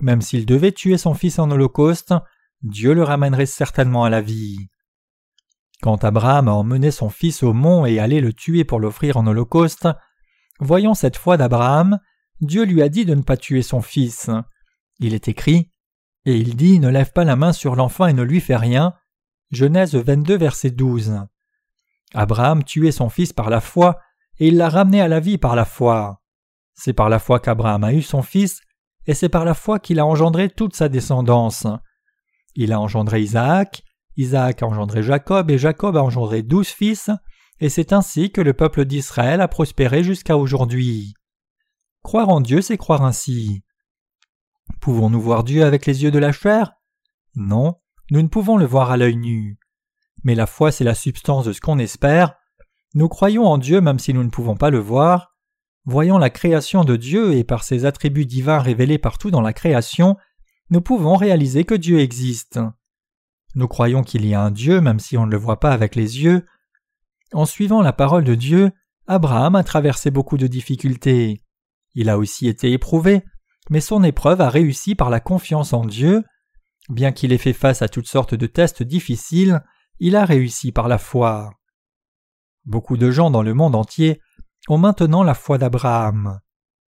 [0.00, 2.14] même s'il devait tuer son fils en holocauste,
[2.62, 4.70] Dieu le ramènerait certainement à la vie.
[5.82, 9.26] Quand Abraham a emmené son fils au mont et allait le tuer pour l'offrir en
[9.26, 9.88] holocauste,
[10.60, 11.98] voyant cette foi d'Abraham,
[12.40, 14.30] Dieu lui a dit de ne pas tuer son fils.
[14.98, 15.70] Il est écrit
[16.24, 18.94] Et il dit Ne lève pas la main sur l'enfant et ne lui fais rien.
[19.50, 21.20] Genèse 22, verset 12.
[22.14, 23.98] Abraham tuait son fils par la foi,
[24.38, 26.20] et il l'a ramené à la vie par la foi.
[26.74, 28.60] C'est par la foi qu'Abraham a eu son fils,
[29.06, 31.66] et c'est par la foi qu'il a engendré toute sa descendance.
[32.54, 33.82] Il a engendré Isaac,
[34.16, 37.10] Isaac a engendré Jacob, et Jacob a engendré douze fils,
[37.60, 41.14] et c'est ainsi que le peuple d'Israël a prospéré jusqu'à aujourd'hui.
[42.02, 43.62] Croire en Dieu, c'est croire ainsi.
[44.80, 46.72] Pouvons-nous voir Dieu avec les yeux de la chair?
[47.34, 47.76] Non,
[48.10, 49.58] nous ne pouvons le voir à l'œil nu.
[50.22, 52.34] Mais la foi, c'est la substance de ce qu'on espère.
[52.94, 55.34] Nous croyons en Dieu même si nous ne pouvons pas le voir.
[55.84, 60.16] Voyant la création de Dieu et par ses attributs divins révélés partout dans la création,
[60.70, 62.58] nous pouvons réaliser que Dieu existe.
[63.56, 65.96] Nous croyons qu'il y a un Dieu même si on ne le voit pas avec
[65.96, 66.46] les yeux.
[67.32, 68.70] En suivant la parole de Dieu,
[69.06, 71.42] Abraham a traversé beaucoup de difficultés.
[71.94, 73.24] Il a aussi été éprouvé,
[73.70, 76.22] mais son épreuve a réussi par la confiance en Dieu.
[76.90, 79.62] Bien qu'il ait fait face à toutes sortes de tests difficiles,
[80.00, 81.50] il a réussi par la foi.
[82.66, 84.20] Beaucoup de gens dans le monde entier
[84.68, 86.40] ont maintenant la foi d'Abraham.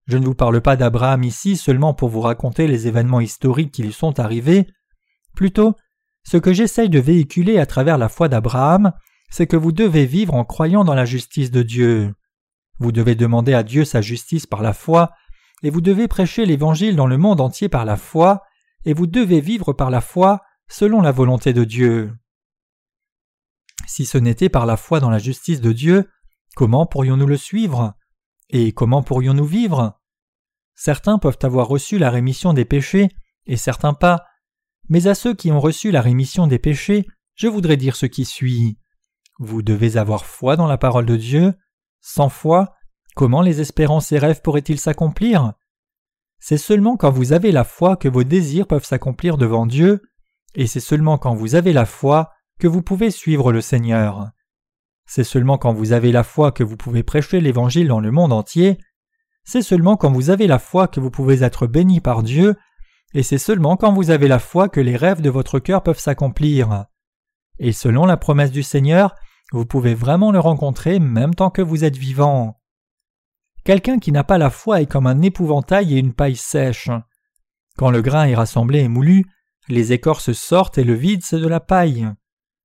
[0.05, 3.81] Je ne vous parle pas d'Abraham ici seulement pour vous raconter les événements historiques qui
[3.81, 4.67] lui sont arrivés,
[5.33, 5.73] plutôt
[6.23, 8.93] ce que j'essaye de véhiculer à travers la foi d'Abraham,
[9.29, 12.13] c'est que vous devez vivre en croyant dans la justice de Dieu.
[12.79, 15.11] Vous devez demander à Dieu sa justice par la foi,
[15.63, 18.43] et vous devez prêcher l'Évangile dans le monde entier par la foi,
[18.85, 22.13] et vous devez vivre par la foi selon la volonté de Dieu.
[23.87, 26.07] Si ce n'était par la foi dans la justice de Dieu,
[26.59, 27.93] Comment pourrions-nous le suivre?
[28.49, 29.97] Et comment pourrions-nous vivre?
[30.75, 33.09] Certains peuvent avoir reçu la rémission des péchés
[33.45, 34.25] et certains pas,
[34.89, 38.25] mais à ceux qui ont reçu la rémission des péchés, je voudrais dire ce qui
[38.25, 38.77] suit.
[39.37, 41.53] Vous devez avoir foi dans la parole de Dieu.
[42.01, 42.75] Sans foi,
[43.15, 45.53] comment les espérances et rêves pourraient-ils s'accomplir?
[46.39, 50.01] C'est seulement quand vous avez la foi que vos désirs peuvent s'accomplir devant Dieu,
[50.55, 54.29] et c'est seulement quand vous avez la foi que vous pouvez suivre le Seigneur.
[55.05, 58.33] C'est seulement quand vous avez la foi que vous pouvez prêcher l'Évangile dans le monde
[58.33, 58.77] entier,
[59.43, 62.55] c'est seulement quand vous avez la foi que vous pouvez être béni par Dieu,
[63.13, 65.99] et c'est seulement quand vous avez la foi que les rêves de votre cœur peuvent
[65.99, 66.85] s'accomplir.
[67.57, 69.15] Et selon la promesse du Seigneur,
[69.51, 72.59] vous pouvez vraiment le rencontrer même tant que vous êtes vivant.
[73.65, 76.89] Quelqu'un qui n'a pas la foi est comme un épouvantail et une paille sèche.
[77.77, 79.25] Quand le grain est rassemblé et moulu,
[79.69, 82.09] Les écorces sortent et le vide c'est de la paille.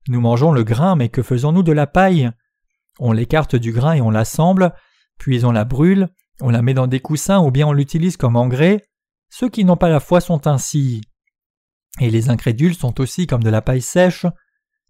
[0.09, 2.31] Nous mangeons le grain, mais que faisons-nous de la paille?
[2.99, 4.73] On l'écarte du grain et on l'assemble,
[5.19, 6.09] puis on la brûle,
[6.41, 8.83] on la met dans des coussins ou bien on l'utilise comme engrais.
[9.37, 11.01] Ceux qui n'ont pas la foi sont ainsi.
[11.99, 14.27] Et les incrédules sont aussi comme de la paille sèche.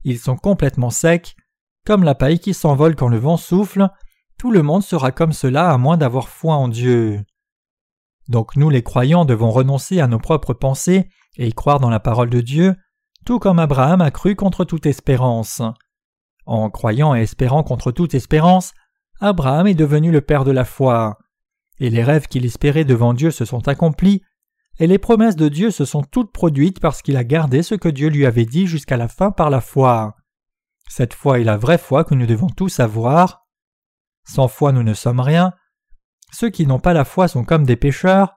[0.02, 1.34] Ils sont complètement secs,
[1.86, 3.88] comme la paille qui s'envole quand le vent souffle.
[4.38, 7.24] Tout le monde sera comme cela à moins d'avoir foi en Dieu.
[8.28, 12.28] Donc nous les croyants devons renoncer à nos propres pensées et croire dans la parole
[12.28, 12.76] de Dieu,
[13.24, 15.62] tout comme Abraham a cru contre toute espérance.
[16.44, 18.74] En croyant et espérant contre toute espérance,
[19.20, 21.16] Abraham est devenu le père de la foi.
[21.78, 24.20] Et les rêves qu'il espérait devant Dieu se sont accomplis,
[24.78, 27.88] et les promesses de Dieu se sont toutes produites parce qu'il a gardé ce que
[27.88, 30.16] Dieu lui avait dit jusqu'à la fin par la foi.
[30.88, 33.46] Cette foi est la vraie foi que nous devons tous avoir.
[34.24, 35.52] Sans foi nous ne sommes rien.
[36.32, 38.34] Ceux qui n'ont pas la foi sont comme des pécheurs.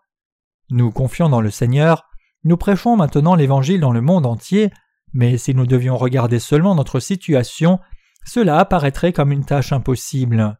[0.70, 2.08] Nous confions dans le Seigneur,
[2.44, 4.72] nous prêchons maintenant l'Évangile dans le monde entier,
[5.14, 7.80] mais si nous devions regarder seulement notre situation,
[8.26, 10.60] cela apparaîtrait comme une tâche impossible.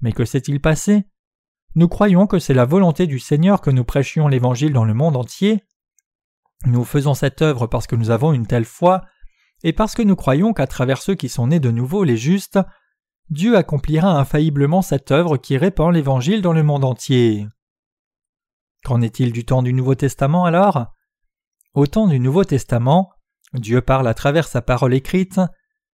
[0.00, 1.04] Mais que s'est-il passé?
[1.76, 5.16] Nous croyons que c'est la volonté du Seigneur que nous prêchions l'Évangile dans le monde
[5.16, 5.64] entier.
[6.66, 9.02] Nous faisons cette œuvre parce que nous avons une telle foi,
[9.64, 12.58] et parce que nous croyons qu'à travers ceux qui sont nés de nouveau les justes,
[13.30, 17.48] Dieu accomplira infailliblement cette œuvre qui répand l'Évangile dans le monde entier.
[18.84, 20.92] Qu'en est-il du temps du Nouveau Testament alors?
[21.72, 23.10] Au temps du Nouveau Testament,
[23.54, 25.40] Dieu parle à travers sa parole écrite,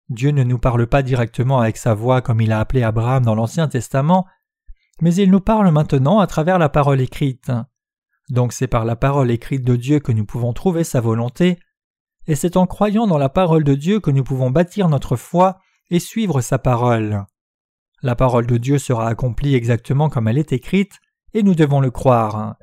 [0.09, 3.35] Dieu ne nous parle pas directement avec sa voix comme il a appelé Abraham dans
[3.35, 4.26] l'Ancien Testament,
[5.01, 7.53] mais il nous parle maintenant à travers la parole écrite.
[8.30, 11.59] Donc c'est par la parole écrite de Dieu que nous pouvons trouver sa volonté,
[12.26, 15.59] et c'est en croyant dans la parole de Dieu que nous pouvons bâtir notre foi
[15.90, 17.24] et suivre sa parole.
[18.03, 20.99] La parole de Dieu sera accomplie exactement comme elle est écrite,
[21.34, 22.57] et nous devons le croire.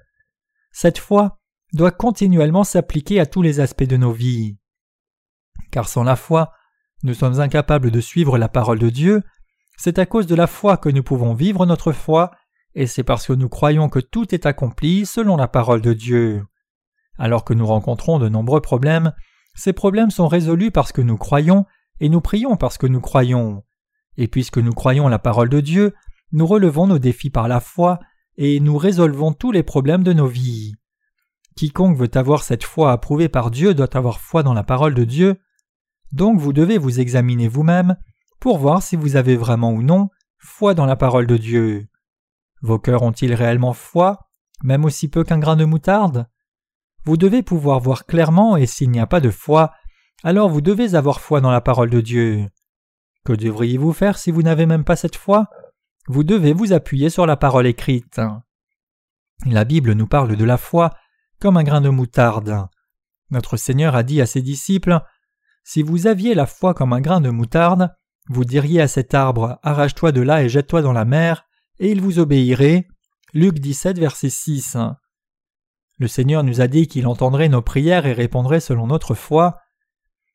[0.71, 1.39] Cette foi
[1.73, 4.57] doit continuellement s'appliquer à tous les aspects de nos vies.
[5.71, 6.51] Car sans la foi,
[7.03, 9.23] nous sommes incapables de suivre la parole de Dieu,
[9.77, 12.31] c'est à cause de la foi que nous pouvons vivre notre foi,
[12.73, 16.43] et c'est parce que nous croyons que tout est accompli selon la parole de Dieu.
[17.17, 19.13] Alors que nous rencontrons de nombreux problèmes,
[19.53, 21.65] ces problèmes sont résolus parce que nous croyons,
[21.99, 23.63] et nous prions parce que nous croyons.
[24.17, 25.93] Et puisque nous croyons la parole de Dieu,
[26.31, 27.99] nous relevons nos défis par la foi,
[28.37, 30.73] et nous résolvons tous les problèmes de nos vies.
[31.55, 35.05] Quiconque veut avoir cette foi approuvée par Dieu doit avoir foi dans la parole de
[35.05, 35.39] Dieu,
[36.11, 37.95] donc vous devez vous examiner vous-même
[38.39, 41.87] pour voir si vous avez vraiment ou non foi dans la parole de Dieu.
[42.61, 44.29] Vos cœurs ont-ils réellement foi,
[44.63, 46.27] même aussi peu qu'un grain de moutarde?
[47.03, 49.73] Vous devez pouvoir voir clairement et s'il n'y a pas de foi,
[50.23, 52.47] alors vous devez avoir foi dans la parole de Dieu.
[53.25, 55.47] Que devriez-vous faire si vous n'avez même pas cette foi?
[56.07, 58.21] Vous devez vous appuyer sur la parole écrite.
[59.45, 60.91] La Bible nous parle de la foi
[61.39, 62.67] comme un grain de moutarde.
[63.31, 65.01] Notre Seigneur a dit à ses disciples
[65.63, 67.93] si vous aviez la foi comme un grain de moutarde,
[68.27, 71.45] vous diriez à cet arbre Arrache-toi de là et jette-toi dans la mer,
[71.79, 72.87] et il vous obéirait.
[73.33, 74.77] Luc 17, verset 6.
[75.97, 79.59] Le Seigneur nous a dit qu'il entendrait nos prières et répondrait selon notre foi.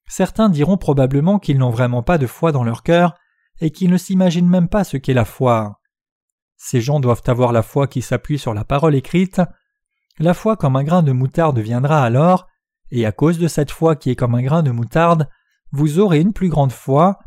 [0.09, 3.14] Certains diront probablement qu'ils n'ont vraiment pas de foi dans leur cœur
[3.61, 5.80] et qu'ils ne s'imaginent même pas ce qu'est la foi.
[6.57, 9.41] Ces gens doivent avoir la foi qui s'appuie sur la parole écrite.
[10.18, 12.47] La foi comme un grain de moutarde viendra alors,
[12.91, 15.28] et à cause de cette foi qui est comme un grain de moutarde,
[15.72, 17.18] vous aurez une plus grande foi,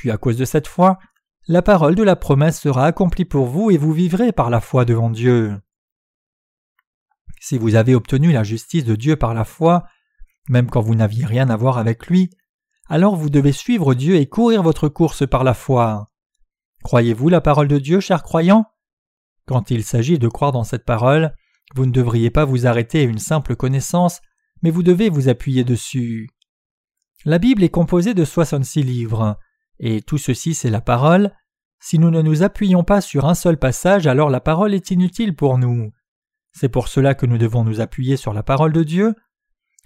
[0.00, 0.98] puis à cause de cette foi,
[1.46, 4.86] la parole de la promesse sera accomplie pour vous et vous vivrez par la foi
[4.86, 5.60] devant Dieu.
[7.38, 9.84] Si vous avez obtenu la justice de Dieu par la foi,
[10.48, 12.30] même quand vous n'aviez rien à voir avec lui,
[12.88, 16.10] alors vous devez suivre Dieu et courir votre course par la foi.
[16.82, 18.64] Croyez-vous la parole de Dieu, chers croyants?
[19.44, 21.34] Quand il s'agit de croire dans cette parole,
[21.74, 24.22] vous ne devriez pas vous arrêter à une simple connaissance,
[24.62, 26.30] mais vous devez vous appuyer dessus.
[27.26, 29.38] La Bible est composée de 66 livres,
[29.80, 31.32] et tout ceci c'est la parole.
[31.80, 35.34] Si nous ne nous appuyons pas sur un seul passage, alors la parole est inutile
[35.34, 35.90] pour nous.
[36.52, 39.14] C'est pour cela que nous devons nous appuyer sur la parole de Dieu.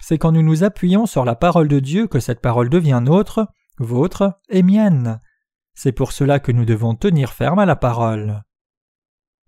[0.01, 3.47] C'est quand nous nous appuyons sur la parole de Dieu que cette parole devient nôtre,
[3.79, 5.21] vôtre et mienne.
[5.75, 8.43] C'est pour cela que nous devons tenir ferme à la parole.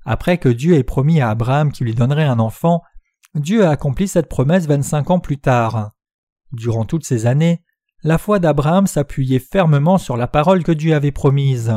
[0.05, 2.83] Après que Dieu ait promis à Abraham qu'il lui donnerait un enfant,
[3.35, 5.93] Dieu a accompli cette promesse vingt-cinq ans plus tard.
[6.53, 7.65] Durant toutes ces années,
[8.07, 11.75] la foi d'Abraham s'appuyait fermement sur la parole que Dieu avait promise.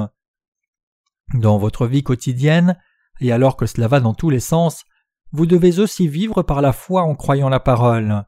[1.33, 2.77] Dans votre vie quotidienne,
[3.19, 4.83] et alors que cela va dans tous les sens,
[5.31, 8.25] vous devez aussi vivre par la foi en croyant la parole.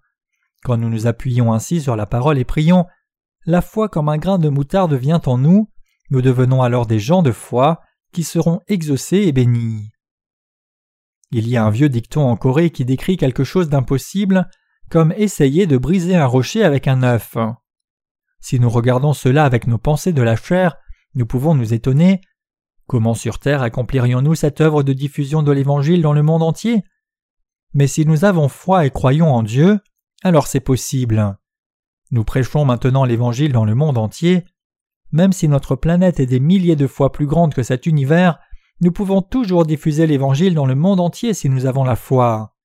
[0.64, 2.88] Quand nous nous appuyons ainsi sur la parole et prions,
[3.46, 5.70] la foi comme un grain de moutarde vient en nous,
[6.10, 7.82] nous devenons alors des gens de foi
[8.14, 9.92] qui seront exaucés et bénis.
[11.30, 14.50] Il y a un vieux dicton en Corée qui décrit quelque chose d'impossible
[14.90, 17.38] comme essayer de briser un rocher avec un œuf.
[18.42, 20.78] Si nous regardons cela avec nos pensées de la chair,
[21.14, 22.22] nous pouvons nous étonner.
[22.88, 26.84] Comment sur terre accomplirions-nous cette œuvre de diffusion de l'Évangile dans le monde entier?
[27.74, 29.80] Mais si nous avons foi et croyons en Dieu,
[30.24, 31.38] alors c'est possible.
[32.12, 34.44] Nous prêchons maintenant l'Évangile dans le monde entier.
[35.12, 38.40] Même si notre planète est des milliers de fois plus grande que cet univers,
[38.82, 42.56] nous pouvons toujours diffuser l'Évangile dans le monde entier si nous avons la foi.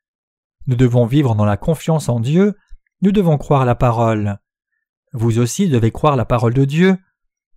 [0.67, 2.57] Nous devons vivre dans la confiance en Dieu,
[3.03, 4.41] nous devons croire la parole.
[5.13, 6.99] Vous aussi devez croire la parole de Dieu.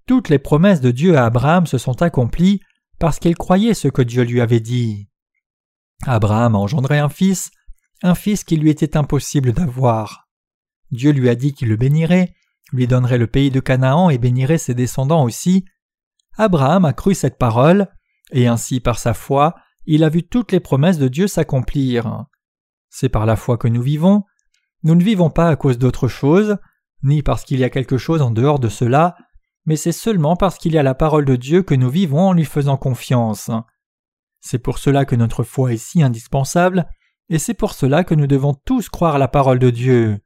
[0.05, 2.61] Toutes les promesses de Dieu à Abraham se sont accomplies
[2.99, 5.09] parce qu'il croyait ce que Dieu lui avait dit.
[6.05, 7.51] Abraham a engendré un fils,
[8.03, 10.29] un fils qui lui était impossible d'avoir.
[10.91, 12.33] Dieu lui a dit qu'il le bénirait,
[12.71, 15.65] lui donnerait le pays de Canaan et bénirait ses descendants aussi.
[16.37, 17.87] Abraham a cru cette parole,
[18.31, 22.25] et ainsi par sa foi, il a vu toutes les promesses de Dieu s'accomplir.
[22.89, 24.23] C'est par la foi que nous vivons.
[24.83, 26.57] Nous ne vivons pas à cause d'autre chose,
[27.03, 29.15] ni parce qu'il y a quelque chose en dehors de cela,
[29.65, 32.33] mais c'est seulement parce qu'il y a la parole de Dieu que nous vivons en
[32.33, 33.51] lui faisant confiance.
[34.41, 36.89] C'est pour cela que notre foi est si indispensable,
[37.29, 40.19] et c'est pour cela que nous devons tous croire la parole de Dieu.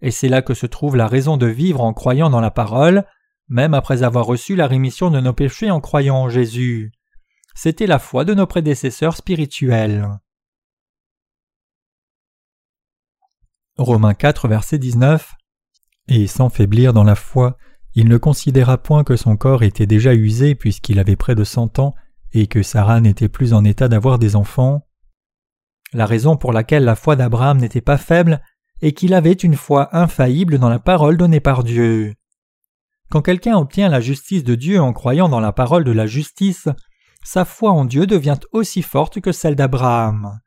[0.00, 3.04] Et c'est là que se trouve la raison de vivre en croyant dans la parole,
[3.48, 6.92] même après avoir reçu la rémission de nos péchés en croyant en Jésus.
[7.54, 10.08] C'était la foi de nos prédécesseurs spirituels.
[13.76, 15.34] Romains 4, verset 19
[16.08, 17.56] Et sans faiblir dans la foi,
[17.94, 21.78] il ne considéra point que son corps était déjà usé puisqu'il avait près de cent
[21.78, 21.94] ans
[22.32, 24.86] et que Sarah n'était plus en état d'avoir des enfants.
[25.92, 28.42] La raison pour laquelle la foi d'Abraham n'était pas faible
[28.80, 32.14] est qu'il avait une foi infaillible dans la parole donnée par Dieu.
[33.10, 36.68] Quand quelqu'un obtient la justice de Dieu en croyant dans la parole de la justice,
[37.22, 40.40] sa foi en Dieu devient aussi forte que celle d'Abraham.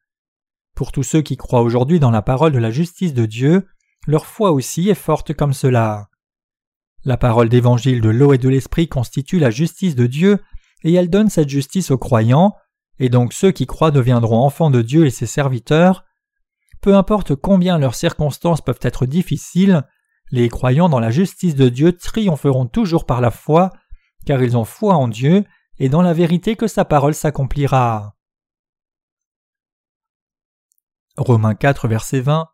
[0.75, 3.67] Pour tous ceux qui croient aujourd'hui dans la parole de la justice de Dieu,
[4.07, 6.09] leur foi aussi est forte comme cela.
[7.03, 10.39] La parole d'évangile de l'eau et de l'esprit constitue la justice de Dieu,
[10.83, 12.55] et elle donne cette justice aux croyants,
[12.99, 16.05] et donc ceux qui croient deviendront enfants de Dieu et ses serviteurs.
[16.81, 19.83] Peu importe combien leurs circonstances peuvent être difficiles,
[20.31, 23.71] les croyants dans la justice de Dieu triompheront toujours par la foi,
[24.25, 25.45] car ils ont foi en Dieu
[25.77, 28.15] et dans la vérité que sa parole s'accomplira.
[31.17, 32.47] Romains 4, verset 20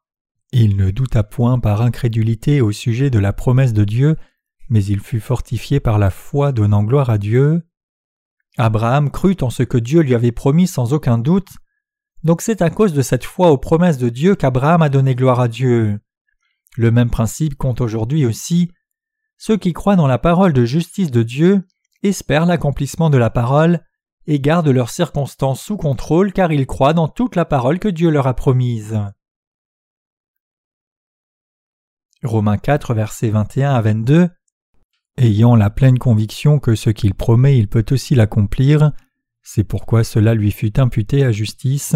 [0.54, 4.18] Il ne douta point par incrédulité au sujet de la promesse de Dieu,
[4.70, 7.62] mais il fut fortifié par la foi donnant gloire à Dieu.
[8.58, 11.50] Abraham crut en ce que Dieu lui avait promis sans aucun doute,
[12.24, 15.40] donc c'est à cause de cette foi aux promesses de Dieu qu'Abraham a donné gloire
[15.40, 16.00] à Dieu.
[16.78, 18.72] Le même principe compte aujourd'hui aussi.
[19.38, 21.64] Ceux qui croient dans la parole de justice de Dieu
[22.04, 23.82] espèrent l'accomplissement de la parole
[24.28, 28.12] et gardent leurs circonstances sous contrôle car ils croient dans toute la parole que Dieu
[28.12, 29.00] leur a promise.
[32.24, 34.30] Romains 4 versets 21 à 22
[35.18, 38.92] Ayant la pleine conviction que ce qu'il promet il peut aussi l'accomplir,
[39.42, 41.96] c'est pourquoi cela lui fut imputé à justice.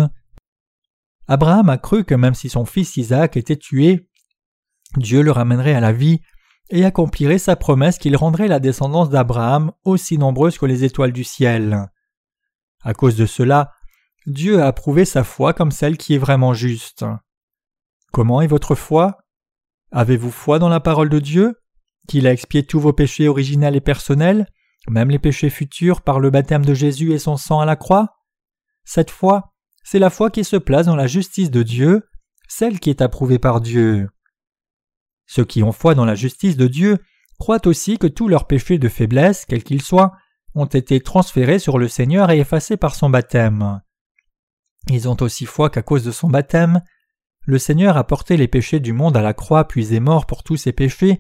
[1.28, 4.10] Abraham a cru que même si son fils Isaac était tué,
[4.98, 6.22] Dieu le ramènerait à la vie
[6.70, 11.24] et accomplirait sa promesse qu'il rendrait la descendance d'Abraham aussi nombreuse que les étoiles du
[11.24, 11.90] ciel.
[12.84, 13.72] À cause de cela,
[14.26, 17.06] Dieu a approuvé sa foi comme celle qui est vraiment juste.
[18.12, 19.25] Comment est votre foi?
[19.98, 21.56] Avez-vous foi dans la parole de Dieu
[22.10, 24.46] Qu'il a expié tous vos péchés originels et personnels,
[24.90, 28.18] même les péchés futurs par le baptême de Jésus et son sang à la croix?
[28.84, 29.54] Cette foi,
[29.86, 32.10] c'est la foi qui se place dans la justice de Dieu,
[32.50, 34.10] celle qui est approuvée par Dieu.
[35.28, 36.98] Ceux qui ont foi dans la justice de Dieu
[37.40, 40.12] croient aussi que tous leurs péchés de faiblesse, quels qu'ils soient,
[40.56, 43.80] ont été transférés sur le Seigneur et effacés par son baptême.
[44.90, 46.82] Ils ont aussi foi qu'à cause de son baptême,
[47.46, 50.44] le Seigneur a porté les péchés du monde à la croix puis est mort pour
[50.44, 51.20] tous ses péchés,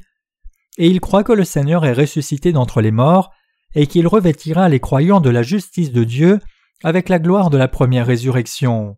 [0.78, 3.32] et ils croient que le Seigneur est ressuscité d'entre les morts
[3.76, 6.39] et qu'il revêtira les croyants de la justice de Dieu
[6.84, 8.97] avec la gloire de la première résurrection.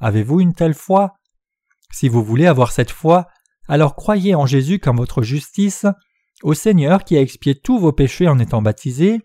[0.00, 1.14] Avez-vous une telle foi?
[1.92, 3.28] Si vous voulez avoir cette foi,
[3.68, 5.86] alors croyez en Jésus comme votre justice,
[6.42, 9.20] au Seigneur qui a expié tous vos péchés en étant baptisé,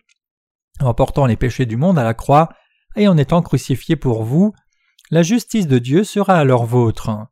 [0.80, 2.50] en portant les péchés du monde à la croix
[2.96, 4.54] et en étant crucifié pour vous,
[5.12, 7.28] la justice de Dieu sera alors vôtre.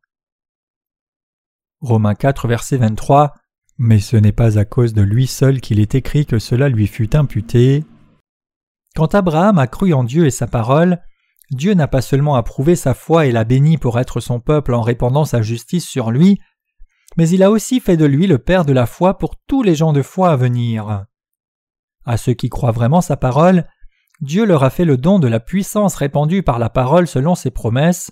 [1.80, 3.34] Romains 4, verset 23
[3.78, 6.88] Mais ce n'est pas à cause de lui seul qu'il est écrit que cela lui
[6.88, 7.84] fut imputé.
[8.96, 11.02] Quand Abraham a cru en Dieu et sa parole,
[11.50, 14.82] Dieu n'a pas seulement approuvé sa foi et l'a béni pour être son peuple en
[14.82, 16.40] répandant sa justice sur lui,
[17.18, 19.76] mais il a aussi fait de lui le Père de la foi pour tous les
[19.76, 21.06] gens de foi à venir.
[22.06, 23.68] À ceux qui croient vraiment sa parole,
[24.22, 27.50] Dieu leur a fait le don de la puissance répandue par la parole selon ses
[27.50, 28.12] promesses.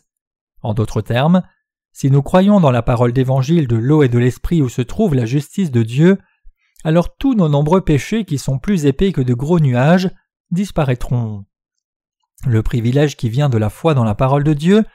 [0.61, 1.43] En d'autres termes,
[1.91, 5.15] Si nous croyons dans la parole d'évangile de l'eau et de l'esprit où se trouve
[5.15, 6.17] la justice de Dieu,
[6.83, 10.09] alors tous nos nombreux péchés qui sont plus épais que de gros nuages
[10.51, 11.45] disparaîtront.
[12.45, 14.85] Le privilège qui vient de la foi dans la parole de Dieu,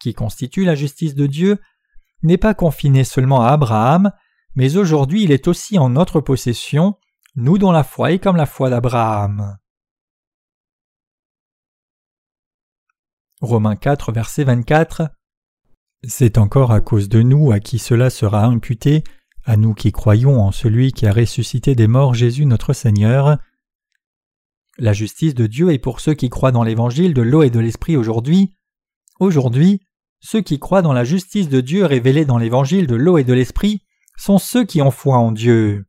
[0.00, 1.58] qui constitue la justice de Dieu,
[2.22, 4.10] n'est pas confiné seulement à Abraham,
[4.56, 6.96] mais aujourd'hui il est aussi en notre possession,
[7.36, 9.58] nous dont la foi est comme la foi d'Abraham.
[13.40, 15.10] Romains 4, verset 24
[16.02, 19.04] C'est encore à cause de nous à qui cela sera imputé,
[19.44, 23.38] à nous qui croyons en celui qui a ressuscité des morts Jésus notre Seigneur.
[24.76, 27.60] La justice de Dieu est pour ceux qui croient dans l'évangile de l'eau et de
[27.60, 28.56] l'esprit aujourd'hui.
[29.20, 29.82] Aujourd'hui,
[30.18, 33.34] ceux qui croient dans la justice de Dieu révélée dans l'évangile de l'eau et de
[33.34, 33.84] l'esprit
[34.16, 35.86] sont ceux qui ont foi en Dieu.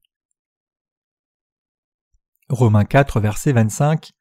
[2.48, 4.12] Romains 4, verset 25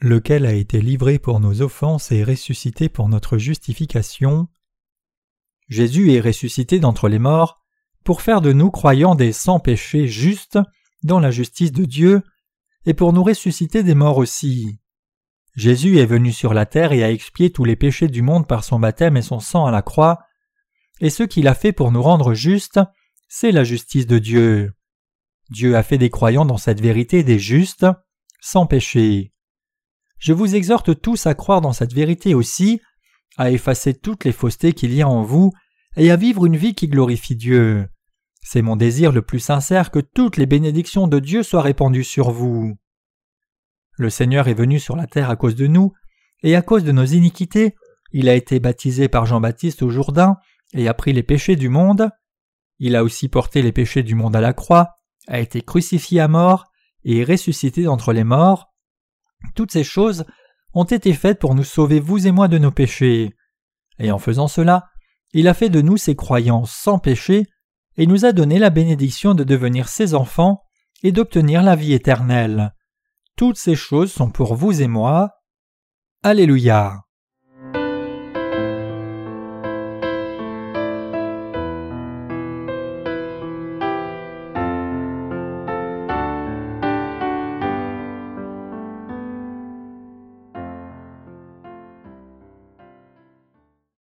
[0.00, 4.48] Lequel a été livré pour nos offenses et ressuscité pour notre justification.
[5.68, 7.60] Jésus est ressuscité d'entre les morts
[8.04, 10.58] pour faire de nous croyants des sans péchés justes
[11.02, 12.22] dans la justice de Dieu
[12.86, 14.78] et pour nous ressusciter des morts aussi.
[15.56, 18.62] Jésus est venu sur la terre et a expié tous les péchés du monde par
[18.62, 20.20] son baptême et son sang à la croix,
[21.00, 22.80] et ce qu'il a fait pour nous rendre justes,
[23.26, 24.72] c'est la justice de Dieu.
[25.50, 27.86] Dieu a fait des croyants dans cette vérité des justes,
[28.40, 29.32] sans péché.
[30.18, 32.80] Je vous exhorte tous à croire dans cette vérité aussi,
[33.36, 35.52] à effacer toutes les faussetés qu'il y a en vous,
[35.96, 37.88] et à vivre une vie qui glorifie Dieu.
[38.42, 42.30] C'est mon désir le plus sincère que toutes les bénédictions de Dieu soient répandues sur
[42.30, 42.76] vous.
[43.96, 45.92] Le Seigneur est venu sur la terre à cause de nous,
[46.42, 47.74] et à cause de nos iniquités,
[48.12, 50.36] il a été baptisé par Jean-Baptiste au Jourdain
[50.72, 52.10] et a pris les péchés du monde.
[52.78, 56.28] Il a aussi porté les péchés du monde à la croix, a été crucifié à
[56.28, 56.64] mort
[57.04, 58.72] et est ressuscité d'entre les morts.
[59.54, 60.24] Toutes ces choses
[60.74, 63.34] ont été faites pour nous sauver vous et moi de nos péchés.
[63.98, 64.86] Et en faisant cela,
[65.32, 67.46] il a fait de nous ses croyants sans péché
[67.96, 70.62] et nous a donné la bénédiction de devenir ses enfants
[71.02, 72.74] et d'obtenir la vie éternelle.
[73.36, 75.30] Toutes ces choses sont pour vous et moi.
[76.22, 77.07] Alléluia.